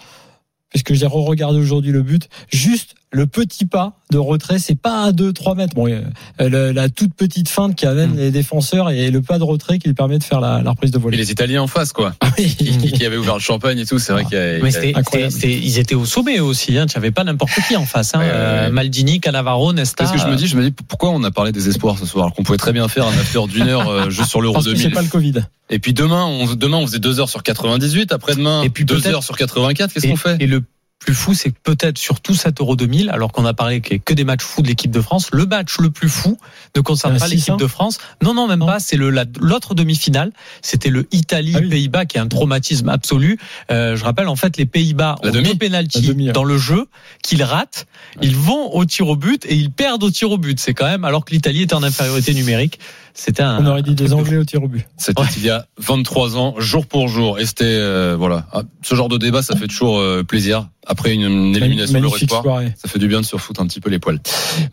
puisque 0.69 0.93
j'ai 0.93 1.05
re-regardé 1.05 1.59
aujourd'hui 1.59 1.91
le 1.91 2.01
but, 2.03 2.27
juste 2.51 2.95
le 3.13 3.27
petit 3.27 3.65
pas 3.65 3.93
de 4.09 4.17
retrait, 4.17 4.57
c'est 4.59 4.75
pas 4.79 5.03
à 5.03 5.11
2-3 5.11 5.55
mètres. 5.55 5.73
Bon, 5.75 5.87
euh, 5.89 6.01
le- 6.39 6.71
la 6.71 6.89
toute 6.89 7.13
petite 7.13 7.49
feinte 7.49 7.75
qui 7.75 7.85
amène 7.85 8.11
Mhm. 8.11 8.17
les 8.17 8.31
défenseurs 8.31 8.89
et 8.89 9.09
le 9.11 9.21
pas 9.21 9.37
de 9.37 9.43
retrait 9.43 9.79
qui 9.79 9.87
lui 9.89 9.93
permet 9.93 10.17
de 10.17 10.23
faire 10.23 10.39
la, 10.41 10.61
la 10.61 10.71
reprise 10.71 10.91
de 10.91 10.97
Et 10.97 11.01
volée. 11.01 11.17
les 11.17 11.31
Italiens 11.31 11.61
en 11.61 11.67
face, 11.67 11.91
quoi. 11.93 12.13
Ah 12.21 12.27
oui. 12.37 12.55
Qui, 12.55 12.65
qui- 12.77 12.91
qui 12.93 13.05
avaient 13.05 13.17
ouvert 13.17 13.33
le 13.35 13.39
champagne 13.41 13.79
et 13.79 13.85
tout, 13.85 13.99
c'est 13.99 14.13
vrai 14.13 14.23
qu'il 14.25 14.33
y 14.33 14.37
a. 14.37 14.57
il 14.57 14.63
Mais 14.63 14.71
y 14.71 14.75
a- 14.75 14.81
c'était, 14.81 14.95
Incroyable. 14.97 15.31
c'était- 15.31 15.47
c'était- 15.53 15.65
ils 15.65 15.77
étaient 15.79 15.95
au 15.95 16.05
sommet 16.05 16.39
aussi. 16.39 16.77
Hein. 16.77 16.85
Tu 16.87 16.97
n'avais 16.97 17.11
pas 17.11 17.23
n'importe 17.23 17.51
qui 17.67 17.75
en 17.75 17.85
face. 17.85 18.15
Hein. 18.15 18.19
Ouais, 18.19 18.25
ouais, 18.25 18.31
ouais. 18.31 18.37
Euh, 18.37 18.69
Maldini, 18.71 19.19
Cannavaro, 19.19 19.73
Nesta. 19.73 20.03
Qu'est-ce 20.05 20.13
que 20.13 20.19
je 20.19 20.27
me 20.27 20.35
dis 20.37 20.47
Je 20.47 20.55
me 20.57 20.63
dis 20.63 20.71
pourquoi 20.87 21.09
on 21.11 21.23
a 21.23 21.31
parlé 21.31 21.51
des 21.51 21.67
espoirs 21.69 21.97
ce 21.99 22.05
soir? 22.05 22.25
Alors 22.25 22.35
qu'on 22.35 22.43
pouvait 22.43 22.57
très 22.57 22.73
bien 22.73 22.87
faire 22.87 23.05
un 23.07 23.11
after 23.13 23.41
d'une 23.49 23.67
heure 23.67 23.89
euh, 23.89 24.09
juste 24.09 24.29
sur 24.29 24.41
l'Euro 24.41 24.53
Parce 24.55 24.65
que 24.65 24.71
c'est 24.75 24.83
2000. 24.89 24.93
pas 24.95 25.01
le 25.01 25.07
Covid. 25.09 25.33
Et 25.69 25.79
puis 25.79 25.93
demain, 25.93 26.25
on, 26.25 26.53
demain 26.55 26.77
on 26.77 26.85
faisait 26.87 26.99
deux 26.99 27.19
heures 27.19 27.29
sur 27.29 27.43
98, 27.43 28.11
après-demain 28.13 28.63
Et 28.63 28.69
puis 28.69 28.83
deux 28.85 28.95
peut-être- 28.99 29.15
heures 29.15 29.23
sur 29.23 29.35
84. 29.37 29.93
Qu'est-ce 29.93 30.05
et, 30.07 30.09
qu'on 30.09 30.15
fait? 30.17 30.37
et 30.39 30.47
le 30.47 30.63
plus 31.01 31.15
fou, 31.15 31.33
c'est 31.33 31.49
que 31.49 31.57
peut-être 31.63 31.97
sur 31.97 32.21
tout 32.21 32.35
cet 32.35 32.61
Euro 32.61 32.75
2000, 32.75 33.09
alors 33.09 33.31
qu'on 33.31 33.45
a 33.45 33.53
parlé 33.55 33.81
qu'il 33.81 33.93
y 33.93 33.95
a 33.95 33.99
que 33.99 34.13
des 34.13 34.23
matchs 34.23 34.43
fous 34.43 34.61
de 34.61 34.67
l'équipe 34.67 34.91
de 34.91 35.01
France, 35.01 35.29
le 35.33 35.47
match 35.47 35.79
le 35.79 35.89
plus 35.89 36.09
fou 36.09 36.37
ne 36.75 36.81
concerne 36.81 37.15
a 37.15 37.19
pas 37.19 37.27
l'équipe 37.27 37.49
hein 37.49 37.57
de 37.57 37.65
France. 37.67 37.97
Non, 38.21 38.35
non, 38.35 38.47
même 38.47 38.59
Non. 38.59 38.67
pas. 38.67 38.79
C'est 38.79 38.97
la- 38.97 39.25
l'autre 39.39 39.73
demi-finale. 39.73 40.31
C'était 40.61 40.89
le 40.89 41.01
Ah 41.01 41.07
oui. 41.11 41.19
Italie-Pays-Bas 41.19 42.05
qui 42.05 42.17
est 42.17 42.19
un 42.21 42.27
traumatisme 42.27 42.87
absolu. 42.89 43.39
Euh, 43.71 43.95
je 43.95 44.03
rappelle 44.03 44.27
en 44.27 44.35
fait 44.35 44.57
les 44.57 44.67
Pays-Bas 44.67 45.15
ont 45.23 45.31
demi 45.31 45.49
deux 45.49 45.55
pénalties 45.55 46.11
ouais. 46.11 46.31
dans 46.31 46.43
le 46.43 46.57
jeu 46.59 46.87
qu'ils 47.23 47.41
ratent. 47.43 47.87
Ils 48.21 48.35
vont 48.35 48.71
au 48.75 48.85
tir 48.85 49.07
au 49.09 49.15
but 49.15 49.43
et 49.47 49.55
ils 49.55 49.71
perdent 49.71 50.03
au 50.03 50.11
tir 50.11 50.29
au 50.31 50.37
but. 50.37 50.59
C'est 50.59 50.75
quand 50.75 50.85
même 50.87 51.03
alors 51.03 51.25
que 51.25 51.31
l'Italie 51.33 51.63
est 51.63 51.73
en 51.73 51.81
infériorité 51.81 52.33
numérique. 52.35 52.79
C'était 53.13 53.43
un. 53.43 53.63
On 53.63 53.67
aurait 53.67 53.81
dit 53.83 53.95
des 53.95 54.13
Anglais 54.13 54.37
au 54.37 54.43
tir 54.45 54.63
au 54.63 54.67
but. 54.67 54.85
C'était 54.97 55.21
Ouais. 55.21 55.27
il 55.37 55.43
y 55.45 55.49
a 55.49 55.65
23 55.79 56.37
ans, 56.37 56.55
jour 56.57 56.85
pour 56.85 57.07
jour. 57.07 57.39
Et 57.39 57.45
c'était 57.45 57.65
euh, 57.65 58.15
voilà, 58.17 58.45
Ah, 58.53 58.61
ce 58.81 58.95
genre 58.95 59.09
de 59.09 59.17
débat, 59.17 59.41
ça 59.41 59.55
fait 59.55 59.67
toujours 59.67 59.99
euh, 59.99 60.23
plaisir. 60.23 60.67
Après 60.87 61.13
une, 61.13 61.21
une 61.23 61.55
élimination 61.55 61.99
de 61.99 62.05
l'espoir, 62.05 62.43
ça 62.75 62.87
fait 62.89 62.99
du 62.99 63.07
bien 63.07 63.21
de 63.21 63.25
se 63.25 63.35
refoutre 63.35 63.61
un 63.61 63.67
petit 63.67 63.79
peu 63.81 63.89
les 63.89 63.99
poils. 63.99 64.19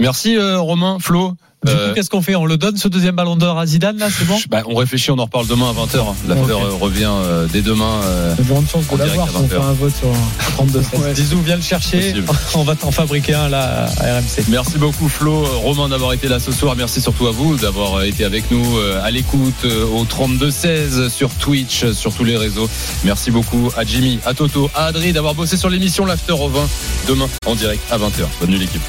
Merci 0.01 0.37
euh, 0.37 0.59
Romain, 0.59 0.99
Flo. 1.01 1.35
Du 1.67 1.73
Euh, 1.73 1.89
coup, 1.89 1.95
qu'est-ce 1.97 2.09
qu'on 2.09 2.23
fait 2.23 2.37
On 2.37 2.47
le 2.47 2.57
donne 2.57 2.77
ce 2.77 2.87
deuxième 2.87 3.17
ballon 3.17 3.35
d'or 3.35 3.59
à 3.59 3.67
Zidane 3.67 3.99
là, 3.99 4.07
c'est 4.17 4.25
bon 4.27 4.39
Bah, 4.49 4.63
on 4.67 4.77
réfléchit, 4.77 5.11
on 5.11 5.19
en 5.19 5.25
reparle 5.25 5.49
demain 5.49 5.71
à 5.71 5.73
20h. 5.73 6.05
L'after 6.29 6.53
Ok. 6.53 6.63
euh, 6.63 6.71
revient 6.81 7.11
euh, 7.11 7.47
dès 7.53 7.63
demain. 7.63 8.01
euh, 8.05 8.35
de 8.37 8.43
grandes 8.45 8.69
chances 8.69 8.85
En 8.91 8.95
de 8.97 9.03
l'avoir 9.03 9.27
direct 9.27 9.37
à 9.37 9.39
si 9.41 9.45
on 9.45 9.49
fait 9.49 9.57
20. 9.57 9.69
un 9.69 9.73
vote 9.73 9.93
sur 9.97 10.09
32 10.53 10.79
Ouais, 11.03 11.15
Zizou, 11.17 11.41
viens 11.43 11.57
le 11.57 11.63
chercher. 11.63 12.15
On 12.55 12.63
va 12.63 12.77
t'en 12.77 12.93
fabriquer 12.93 13.35
un 13.35 13.49
là 13.49 13.87
à 13.99 14.19
RMC. 14.19 14.45
Merci 14.49 14.79
beaucoup 14.79 15.09
Flo, 15.09 15.43
Romain 15.45 15.89
d'avoir 15.89 16.13
été 16.13 16.29
là 16.29 16.39
ce 16.39 16.53
soir. 16.53 16.77
Merci 16.77 17.01
surtout 17.01 17.27
à 17.27 17.33
vous 17.33 17.57
d'avoir 17.57 18.05
été 18.05 18.25
avec 18.25 18.51
nous 18.53 18.79
euh, 18.79 19.03
à 19.03 19.11
l'écoute 19.11 19.55
euh, 19.65 19.85
au 19.85 20.05
32-16 20.05 21.09
sur 21.11 21.31
Twitch, 21.31 21.91
sur 21.91 22.15
tous 22.15 22.25
les 22.25 22.37
réseaux. 22.37 22.69
Merci 23.05 23.33
beaucoup 23.33 23.71
à 23.77 23.85
Jimmy, 23.85 24.21
à 24.25 24.33
Toto, 24.33 24.71
à 24.77 24.87
Adri 24.87 25.13
d'avoir 25.13 25.35
bossé 25.35 25.57
sur 25.57 25.71
l'émission 25.71 26.05
L'After 26.07 26.33
au 26.33 26.49
20 26.49 26.61
demain 27.09 27.27
en 27.47 27.57
direct 27.57 27.83
à 27.91 27.99
20h. 27.99 28.27
Bonne 28.41 28.51
nuit 28.51 28.59
l'équipe. 28.61 28.83